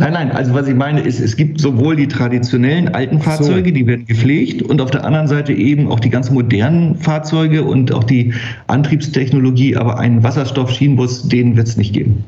Nein, 0.00 0.14
nein, 0.14 0.32
also 0.32 0.54
was 0.54 0.66
ich 0.66 0.74
meine 0.74 1.02
ist, 1.02 1.20
es 1.20 1.36
gibt 1.36 1.60
sowohl 1.60 1.94
die 1.94 2.08
traditionellen 2.08 2.88
alten 2.88 3.20
Fahrzeuge, 3.20 3.68
so. 3.68 3.74
die 3.74 3.86
werden 3.86 4.06
gepflegt, 4.06 4.62
und 4.62 4.80
auf 4.80 4.90
der 4.90 5.04
anderen 5.04 5.26
Seite 5.26 5.52
eben 5.52 5.92
auch 5.92 6.00
die 6.00 6.08
ganz 6.08 6.30
modernen 6.30 6.96
Fahrzeuge 6.96 7.64
und 7.64 7.92
auch 7.92 8.04
die 8.04 8.32
Antriebstechnologie, 8.66 9.76
aber 9.76 9.98
einen 9.98 10.22
Wasserstoff-Schienenbus, 10.22 11.28
den 11.28 11.54
wird 11.54 11.68
es 11.68 11.76
nicht 11.76 11.92
geben. 11.92 12.24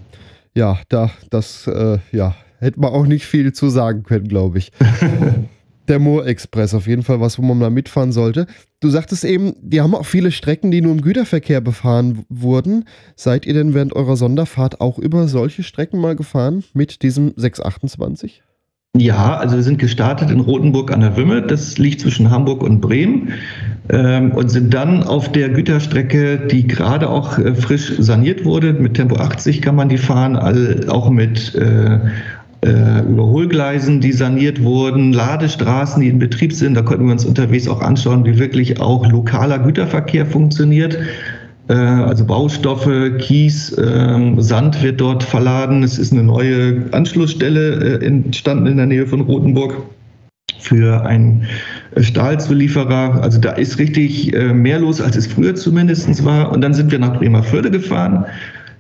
Ja, 0.55 0.81
da, 0.91 1.11
das, 1.31 1.67
äh, 1.67 1.97
ja, 2.13 2.35
hätte 2.59 2.79
man 2.79 2.93
auch 2.93 3.07
nicht 3.07 3.25
viel 3.25 3.55
zu 3.55 3.71
sagen 3.71 4.03
können, 4.03 4.29
glaube 4.29 4.59
ich. 4.59 4.71
der 5.89 5.99
Moor-Express, 5.99 6.75
auf 6.75 6.87
jeden 6.87 7.03
Fall 7.03 7.21
was, 7.21 7.39
wo 7.39 7.43
man 7.43 7.59
mal 7.59 7.71
mitfahren 7.71 8.13
sollte. 8.13 8.47
Du 8.81 8.89
sagtest 8.89 9.25
eben, 9.25 9.55
die 9.61 9.81
haben 9.81 9.95
auch 9.95 10.07
viele 10.07 10.31
Strecken, 10.31 10.71
die 10.71 10.81
nur 10.81 10.93
im 10.93 11.03
Güterverkehr 11.03 11.61
befahren 11.61 12.25
wurden. 12.29 12.85
Seid 13.17 13.47
ihr 13.47 13.55
denn 13.55 13.75
während 13.75 13.95
eurer 13.95 14.17
Sonderfahrt 14.17 14.81
auch 14.81 14.99
über 14.99 15.29
solche 15.29 15.63
Strecken 15.63 16.01
mal 16.01 16.17
gefahren 16.17 16.65
mit 16.75 17.03
diesem 17.03 17.33
628? 17.37 18.43
Ja, 18.95 19.39
also 19.39 19.57
wir 19.57 19.63
sind 19.63 19.79
gestartet 19.79 20.31
in 20.31 20.41
Rothenburg 20.41 20.93
an 20.93 21.01
der 21.01 21.17
Wümme, 21.17 21.41
das 21.41 21.79
liegt 21.79 22.03
zwischen 22.03 22.31
Hamburg 22.31 22.63
und 22.63 22.83
Bremen, 22.83 23.33
ähm, 23.89 24.33
und 24.33 24.51
sind 24.51 24.75
dann 24.75 25.03
auf 25.03 25.33
der 25.33 25.49
Güterstrecke, 25.49 26.47
die 26.47 26.67
gerade 26.67 27.09
auch 27.09 27.39
äh, 27.39 27.55
frisch 27.55 27.95
saniert 27.99 28.45
wurde, 28.45 28.75
mit 28.75 28.93
Tempo 28.95 29.17
80 29.17 29.63
kann 29.63 29.77
man 29.77 29.89
die 29.89 29.97
fahren, 29.97 30.37
all, 30.37 30.85
auch 30.89 31.09
mit 31.09 31.55
äh, 31.55 32.01
äh, 32.65 33.01
Überholgleisen, 33.01 34.01
die 34.01 34.13
saniert 34.13 34.63
wurden, 34.63 35.13
Ladestraßen, 35.13 36.01
die 36.01 36.09
in 36.09 36.19
Betrieb 36.19 36.53
sind. 36.53 36.75
Da 36.75 36.83
konnten 36.83 37.07
wir 37.07 37.13
uns 37.13 37.25
unterwegs 37.25 37.67
auch 37.69 37.81
anschauen, 37.81 38.25
wie 38.25 38.39
wirklich 38.39 38.81
auch 38.81 39.11
lokaler 39.11 39.59
Güterverkehr 39.59 40.27
funktioniert. 40.27 40.97
Äh, 41.69 41.75
also 41.75 42.25
Baustoffe, 42.25 43.19
Kies, 43.19 43.73
äh, 43.73 44.35
Sand 44.39 44.83
wird 44.83 45.01
dort 45.01 45.25
verladen. 45.25 45.83
Es 45.83 45.99
ist 45.99 46.13
eine 46.13 46.23
neue 46.23 46.85
Anschlussstelle 46.93 47.99
äh, 48.01 48.07
entstanden 48.07 48.67
in 48.67 48.77
der 48.77 48.87
Nähe 48.87 49.07
von 49.07 49.23
Rothenburg 49.23 49.83
für 50.61 51.05
einen 51.05 51.47
Stahlzulieferer. 51.97 53.21
Also 53.23 53.41
da 53.41 53.53
ist 53.53 53.81
richtig 53.81 54.33
äh, 54.35 54.53
mehr 54.53 54.79
los, 54.79 55.01
als 55.01 55.17
es 55.17 55.27
früher 55.27 55.57
zumindest 55.57 56.25
war. 56.25 56.53
Und 56.53 56.61
dann 56.61 56.75
sind 56.75 56.93
wir 56.93 57.01
nach 57.01 57.19
Bremerförde 57.19 57.73
gefahren 57.73 58.25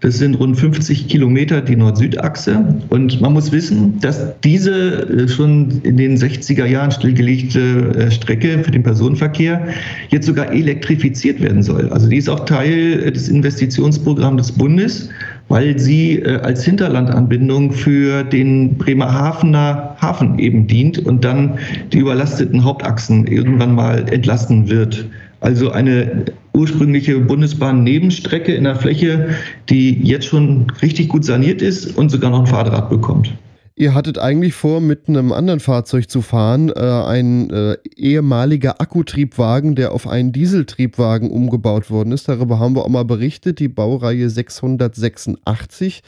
das 0.03 0.19
sind 0.19 0.35
rund 0.35 0.59
50 0.59 1.07
Kilometer 1.07 1.61
die 1.61 1.77
Nord-Süd-Achse. 1.77 2.65
Und 2.91 3.21
man 3.21 3.33
muss 3.33 3.53
wissen, 3.53 4.01
dass 4.01 4.21
diese 4.41 5.09
äh, 5.09 5.29
schon 5.29 5.81
in 5.85 5.97
den 5.97 6.17
60er 6.17 6.67
Jahren 6.67 6.91
stillgelegte 6.91 7.61
äh, 7.97 8.11
Strecke 8.11 8.59
für 8.65 8.73
den 8.73 8.83
Personenverkehr 8.83 9.65
jetzt 10.09 10.27
sogar 10.27 10.53
elektrifiziert 10.53 11.41
werden 11.41 11.63
soll. 11.63 11.89
Also 11.91 12.09
die 12.09 12.17
ist 12.17 12.29
auch 12.29 12.45
Teil 12.45 13.05
äh, 13.05 13.13
des 13.13 13.29
Investitionsprogramms 13.29 14.49
des 14.49 14.53
Bundes, 14.53 15.09
weil 15.49 15.79
sie 15.79 16.25
als 16.25 16.65
Hinterlandanbindung 16.65 17.73
für 17.73 18.25
den 18.25 18.77
Bremerhavener 18.79 19.97
Hafen 20.01 20.39
eben 20.39 20.67
dient 20.67 20.99
und 20.99 21.25
dann 21.25 21.59
die 21.93 21.99
überlasteten 21.99 22.65
Hauptachsen 22.65 23.27
irgendwann 23.27 23.75
mal 23.75 24.09
entlasten 24.11 24.71
wird. 24.71 25.05
Also 25.41 25.71
eine 25.71 26.25
ursprüngliche 26.55 27.19
Bundesbahn-Nebenstrecke 27.19 28.55
in 28.55 28.65
der 28.65 28.77
Fläche, 28.77 29.31
die 29.69 30.03
jetzt 30.03 30.27
schon 30.27 30.67
richtig 30.83 31.09
gut 31.09 31.25
saniert 31.25 31.63
ist 31.63 31.97
und 31.97 32.11
sogar 32.11 32.31
noch 32.31 32.41
ein 32.41 32.47
Fahrrad 32.47 32.91
bekommt. 32.91 33.33
Ihr 33.75 33.95
hattet 33.95 34.19
eigentlich 34.19 34.53
vor, 34.53 34.83
mit 34.83 35.09
einem 35.09 35.33
anderen 35.33 35.61
Fahrzeug 35.61 36.11
zu 36.11 36.21
fahren, 36.21 36.69
äh, 36.69 36.79
ein 36.79 37.49
äh, 37.51 37.77
ehemaliger 37.97 38.83
Akkutriebwagen, 38.83 39.75
der 39.75 39.93
auf 39.93 40.07
einen 40.07 40.31
Dieseltriebwagen 40.31 41.31
umgebaut 41.31 41.91
worden 41.91 42.13
ist. 42.13 42.29
Darüber 42.29 42.59
haben 42.59 42.77
wir 42.77 42.85
auch 42.85 42.91
mal 42.91 43.07
berichtet, 43.07 43.59
die 43.59 43.69
Baureihe 43.69 44.29
686. 44.29 46.03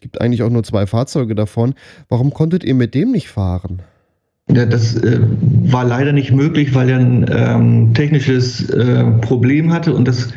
Gibt 0.00 0.20
eigentlich 0.20 0.42
auch 0.42 0.50
nur 0.50 0.64
zwei 0.64 0.86
Fahrzeuge 0.86 1.36
davon. 1.36 1.74
Warum 2.08 2.34
konntet 2.34 2.64
ihr 2.64 2.74
mit 2.74 2.94
dem 2.94 3.12
nicht 3.12 3.28
fahren? 3.28 3.80
Das 4.46 4.94
äh, 4.96 5.20
war 5.64 5.84
leider 5.84 6.12
nicht 6.12 6.32
möglich, 6.32 6.74
weil 6.74 6.90
er 6.90 6.98
ein 6.98 7.26
ähm, 7.30 7.94
technisches 7.94 8.68
äh, 8.68 9.04
Problem 9.22 9.72
hatte 9.72 9.94
und 9.94 10.06
das, 10.06 10.28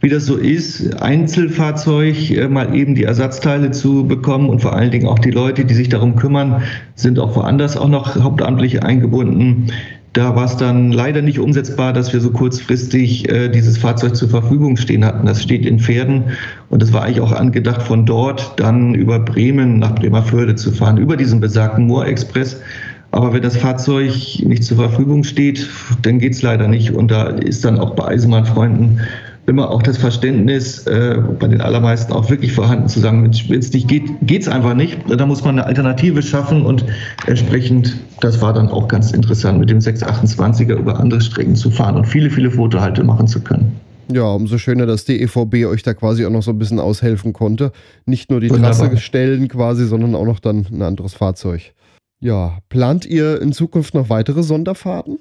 wie 0.00 0.08
das 0.08 0.24
so 0.24 0.36
ist, 0.36 1.02
Einzelfahrzeug 1.02 2.30
äh, 2.30 2.46
mal 2.46 2.76
eben 2.76 2.94
die 2.94 3.02
Ersatzteile 3.02 3.72
zu 3.72 4.06
bekommen 4.06 4.50
und 4.50 4.62
vor 4.62 4.74
allen 4.74 4.92
Dingen 4.92 5.08
auch 5.08 5.18
die 5.18 5.32
Leute, 5.32 5.64
die 5.64 5.74
sich 5.74 5.88
darum 5.88 6.14
kümmern, 6.14 6.62
sind 6.94 7.18
auch 7.18 7.34
woanders 7.34 7.76
auch 7.76 7.88
noch 7.88 8.14
hauptamtlich 8.14 8.84
eingebunden. 8.84 9.66
Da 10.12 10.34
war 10.34 10.44
es 10.46 10.56
dann 10.56 10.92
leider 10.92 11.20
nicht 11.20 11.40
umsetzbar, 11.40 11.92
dass 11.92 12.12
wir 12.12 12.20
so 12.20 12.30
kurzfristig 12.30 13.28
äh, 13.28 13.48
dieses 13.48 13.76
Fahrzeug 13.76 14.14
zur 14.14 14.30
Verfügung 14.30 14.76
stehen 14.78 15.04
hatten. 15.04 15.26
Das 15.26 15.42
steht 15.42 15.66
in 15.66 15.80
Pferden 15.80 16.24
und 16.70 16.82
es 16.82 16.92
war 16.92 17.02
eigentlich 17.02 17.20
auch 17.20 17.32
angedacht, 17.32 17.82
von 17.82 18.06
dort 18.06 18.58
dann 18.58 18.94
über 18.94 19.18
Bremen 19.18 19.80
nach 19.80 19.94
Bremerförde 19.96 20.54
zu 20.54 20.70
fahren, 20.70 20.96
über 20.96 21.16
diesen 21.18 21.40
besagten 21.40 21.88
Moor-Express. 21.88 22.62
Aber 23.10 23.32
wenn 23.32 23.42
das 23.42 23.56
Fahrzeug 23.56 24.12
nicht 24.42 24.64
zur 24.64 24.76
Verfügung 24.76 25.24
steht, 25.24 25.68
dann 26.02 26.18
geht 26.18 26.34
es 26.34 26.42
leider 26.42 26.68
nicht. 26.68 26.90
Und 26.92 27.10
da 27.10 27.28
ist 27.28 27.64
dann 27.64 27.78
auch 27.78 27.94
bei 27.94 28.06
Eisenbahnfreunden 28.08 29.00
immer 29.46 29.70
auch 29.70 29.82
das 29.82 29.96
Verständnis 29.96 30.86
äh, 30.86 31.18
bei 31.38 31.46
den 31.48 31.60
allermeisten 31.60 32.12
auch 32.12 32.28
wirklich 32.30 32.52
vorhanden 32.52 32.88
zu 32.88 33.00
sagen, 33.00 33.22
wenn 33.22 33.60
es 33.60 33.72
nicht 33.72 33.88
geht, 33.88 34.02
geht 34.22 34.42
es 34.42 34.48
einfach 34.48 34.74
nicht. 34.74 34.98
Da 35.08 35.24
muss 35.24 35.44
man 35.44 35.58
eine 35.58 35.66
Alternative 35.66 36.22
schaffen 36.22 36.66
und 36.66 36.84
entsprechend, 37.26 37.96
das 38.20 38.40
war 38.42 38.52
dann 38.52 38.68
auch 38.68 38.88
ganz 38.88 39.12
interessant, 39.12 39.60
mit 39.60 39.70
dem 39.70 39.78
628er 39.78 40.74
über 40.74 40.98
andere 40.98 41.20
Strecken 41.20 41.54
zu 41.54 41.70
fahren 41.70 41.96
und 41.96 42.06
viele, 42.06 42.30
viele 42.30 42.50
Fotohalte 42.50 43.04
machen 43.04 43.28
zu 43.28 43.40
können. 43.40 43.72
Ja, 44.12 44.24
umso 44.24 44.58
schöner, 44.58 44.86
dass 44.86 45.04
die 45.04 45.20
EVB 45.20 45.66
euch 45.66 45.82
da 45.82 45.94
quasi 45.94 46.24
auch 46.26 46.30
noch 46.30 46.42
so 46.42 46.52
ein 46.52 46.58
bisschen 46.58 46.78
aushelfen 46.78 47.32
konnte. 47.32 47.72
Nicht 48.04 48.30
nur 48.30 48.40
die 48.40 48.50
Wunderbar. 48.50 48.72
Trasse 48.72 48.96
stellen 48.98 49.48
quasi, 49.48 49.86
sondern 49.86 50.14
auch 50.14 50.26
noch 50.26 50.38
dann 50.38 50.66
ein 50.70 50.82
anderes 50.82 51.14
Fahrzeug. 51.14 51.72
Ja, 52.20 52.58
plant 52.68 53.04
ihr 53.04 53.40
in 53.42 53.52
Zukunft 53.52 53.94
noch 53.94 54.08
weitere 54.08 54.42
Sonderfahrten? 54.42 55.18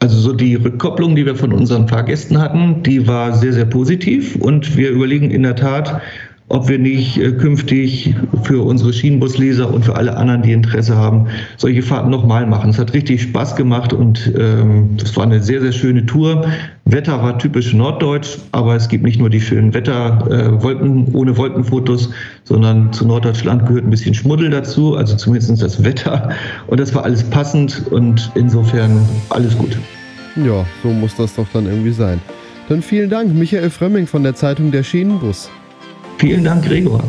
Also 0.00 0.18
so 0.18 0.32
die 0.32 0.54
Rückkopplung, 0.54 1.14
die 1.14 1.24
wir 1.24 1.36
von 1.36 1.52
unseren 1.52 1.88
Fahrgästen 1.88 2.38
hatten, 2.38 2.82
die 2.82 3.06
war 3.06 3.32
sehr, 3.32 3.52
sehr 3.52 3.64
positiv 3.64 4.36
und 4.36 4.76
wir 4.76 4.90
überlegen 4.90 5.30
in 5.30 5.42
der 5.42 5.56
Tat, 5.56 6.02
ob 6.48 6.68
wir 6.68 6.78
nicht 6.78 7.18
äh, 7.18 7.32
künftig 7.32 8.14
für 8.42 8.62
unsere 8.64 8.92
Schienenbusleser 8.92 9.72
und 9.72 9.84
für 9.84 9.96
alle 9.96 10.16
anderen, 10.16 10.42
die 10.42 10.52
Interesse 10.52 10.96
haben, 10.96 11.26
solche 11.56 11.82
Fahrten 11.82 12.10
nochmal 12.10 12.46
machen. 12.46 12.70
Es 12.70 12.78
hat 12.78 12.92
richtig 12.92 13.22
Spaß 13.22 13.56
gemacht 13.56 13.92
und 13.92 14.32
ähm, 14.38 14.96
war 15.14 15.24
eine 15.24 15.42
sehr, 15.42 15.60
sehr 15.60 15.72
schöne 15.72 16.04
Tour. 16.04 16.46
Wetter 16.84 17.22
war 17.22 17.38
typisch 17.38 17.72
norddeutsch, 17.72 18.38
aber 18.52 18.76
es 18.76 18.88
gibt 18.88 19.04
nicht 19.04 19.18
nur 19.18 19.30
die 19.30 19.40
schönen 19.40 19.72
Wetter, 19.72 20.26
äh, 20.30 21.12
ohne 21.12 21.36
Wolkenfotos, 21.36 22.10
sondern 22.44 22.92
zu 22.92 23.06
Norddeutschland 23.06 23.66
gehört 23.66 23.84
ein 23.84 23.90
bisschen 23.90 24.14
Schmuddel 24.14 24.50
dazu, 24.50 24.96
also 24.96 25.16
zumindest 25.16 25.62
das 25.62 25.82
Wetter. 25.82 26.28
Und 26.66 26.78
das 26.78 26.94
war 26.94 27.04
alles 27.04 27.22
passend 27.22 27.90
und 27.90 28.30
insofern 28.34 29.00
alles 29.30 29.56
gut. 29.56 29.78
Ja, 30.36 30.66
so 30.82 30.90
muss 30.90 31.14
das 31.16 31.34
doch 31.36 31.46
dann 31.52 31.66
irgendwie 31.66 31.92
sein. 31.92 32.20
Dann 32.68 32.82
vielen 32.82 33.08
Dank, 33.08 33.34
Michael 33.34 33.70
Frömming 33.70 34.06
von 34.06 34.22
der 34.22 34.34
Zeitung 34.34 34.70
Der 34.70 34.82
Schienenbus. 34.82 35.50
Vielen 36.18 36.44
Dank, 36.44 36.64
Gregor. 36.64 37.02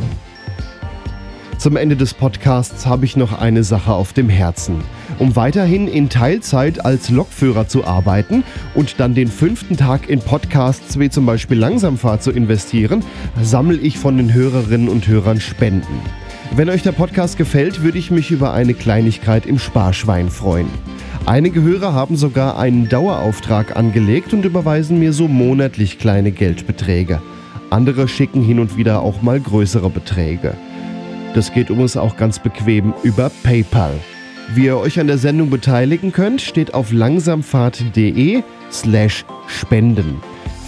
Zum 1.58 1.78
Ende 1.78 1.96
des 1.96 2.14
Podcasts 2.14 2.86
habe 2.86 3.06
ich 3.06 3.16
noch 3.16 3.40
eine 3.40 3.64
Sache 3.64 3.94
auf 3.94 4.14
dem 4.14 4.30
Herzen. 4.30 4.84
Um 5.18 5.36
weiterhin 5.36 5.88
in 5.88 6.10
Teilzeit 6.10 6.86
als 6.86 7.10
Lokführer 7.10 7.68
zu 7.68 7.86
arbeiten 7.86 8.44
und 8.76 9.00
dann 9.00 9.16
den 9.16 9.30
fünften 9.30 9.78
Tag 9.78 10.10
in 10.10 10.20
Podcasts 10.20 11.00
wie 11.00 11.10
zum 11.10 11.26
Beispiel 11.26 11.58
Langsamfahrt 11.58 12.22
zu 12.22 12.32
investieren, 12.32 13.04
sammle 13.42 13.78
ich 13.78 13.98
von 13.98 14.18
den 14.18 14.34
Hörerinnen 14.34 14.90
und 14.90 15.08
Hörern 15.08 15.40
Spenden. 15.40 16.02
Wenn 16.56 16.70
euch 16.70 16.84
der 16.84 16.92
Podcast 16.92 17.38
gefällt, 17.38 17.82
würde 17.82 17.98
ich 17.98 18.12
mich 18.12 18.32
über 18.32 18.54
eine 18.54 18.74
Kleinigkeit 18.74 19.46
im 19.46 19.58
Sparschwein 19.58 20.30
freuen. 20.30 20.68
Einige 21.26 21.64
Hörer 21.64 21.94
haben 21.94 22.18
sogar 22.18 22.60
einen 22.60 22.90
Dauerauftrag 22.90 23.76
angelegt 23.76 24.34
und 24.34 24.46
überweisen 24.46 25.00
mir 25.00 25.14
so 25.14 25.28
monatlich 25.28 25.98
kleine 25.98 26.32
Geldbeträge. 26.32 27.22
Andere 27.70 28.08
schicken 28.08 28.42
hin 28.42 28.60
und 28.60 28.78
wieder 28.78 29.02
auch 29.02 29.22
mal 29.22 29.40
größere 29.40 29.90
Beträge. 29.90 30.56
Das 31.34 31.54
geht 31.54 31.70
übrigens 31.70 31.98
auch 31.98 32.18
ganz 32.18 32.40
bequem 32.40 32.94
über 33.04 33.30
PayPal. 33.44 33.94
Wie 34.54 34.66
ihr 34.66 34.78
euch 34.78 35.00
an 35.00 35.08
der 35.08 35.18
Sendung 35.18 35.50
beteiligen 35.50 36.12
könnt, 36.12 36.42
steht 36.42 36.74
auf 36.74 36.92
langsamfahrt.de 36.92 38.44
slash 38.72 39.26
spenden. 39.48 40.22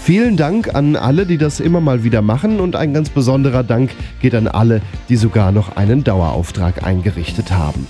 Vielen 0.04 0.38
Dank 0.38 0.74
an 0.74 0.96
alle, 0.96 1.26
die 1.26 1.38
das 1.38 1.60
immer 1.60 1.82
mal 1.82 2.04
wieder 2.04 2.22
machen 2.22 2.60
und 2.60 2.76
ein 2.76 2.94
ganz 2.94 3.10
besonderer 3.10 3.64
Dank 3.64 3.92
geht 4.22 4.34
an 4.36 4.48
alle, 4.48 4.82
die 5.10 5.18
sogar 5.18 5.52
noch 5.52 5.76
einen 5.76 6.04
Dauerauftrag 6.04 6.84
eingerichtet 6.84 7.52
haben. 7.52 7.88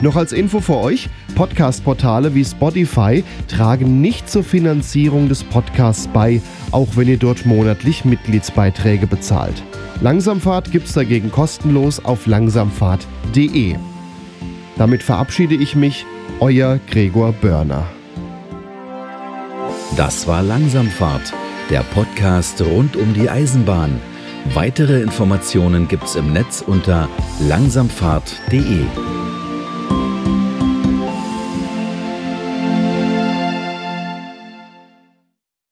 Noch 0.00 0.16
als 0.16 0.32
Info 0.32 0.60
für 0.60 0.76
euch, 0.76 1.10
Podcast-Portale 1.34 2.34
wie 2.34 2.44
Spotify 2.44 3.22
tragen 3.48 4.00
nicht 4.00 4.30
zur 4.30 4.42
Finanzierung 4.42 5.28
des 5.28 5.44
Podcasts 5.44 6.08
bei, 6.08 6.40
auch 6.70 6.88
wenn 6.96 7.08
ihr 7.08 7.18
dort 7.18 7.44
monatlich 7.44 8.04
Mitgliedsbeiträge 8.04 9.06
bezahlt. 9.06 9.62
Langsamfahrt 10.00 10.72
gibt's 10.72 10.94
dagegen 10.94 11.30
kostenlos 11.30 12.02
auf 12.02 12.26
langsamfahrt.de. 12.26 13.76
Damit 14.78 15.02
verabschiede 15.02 15.54
ich 15.54 15.76
mich, 15.76 16.06
euer 16.40 16.80
Gregor 16.90 17.32
Börner. 17.32 17.84
Das 19.96 20.26
war 20.26 20.42
Langsamfahrt, 20.42 21.34
der 21.68 21.82
Podcast 21.94 22.62
rund 22.62 22.96
um 22.96 23.12
die 23.12 23.28
Eisenbahn. 23.28 24.00
Weitere 24.54 25.02
Informationen 25.02 25.88
gibt's 25.88 26.14
im 26.14 26.32
Netz 26.32 26.64
unter 26.66 27.10
langsamfahrt.de. 27.40 28.86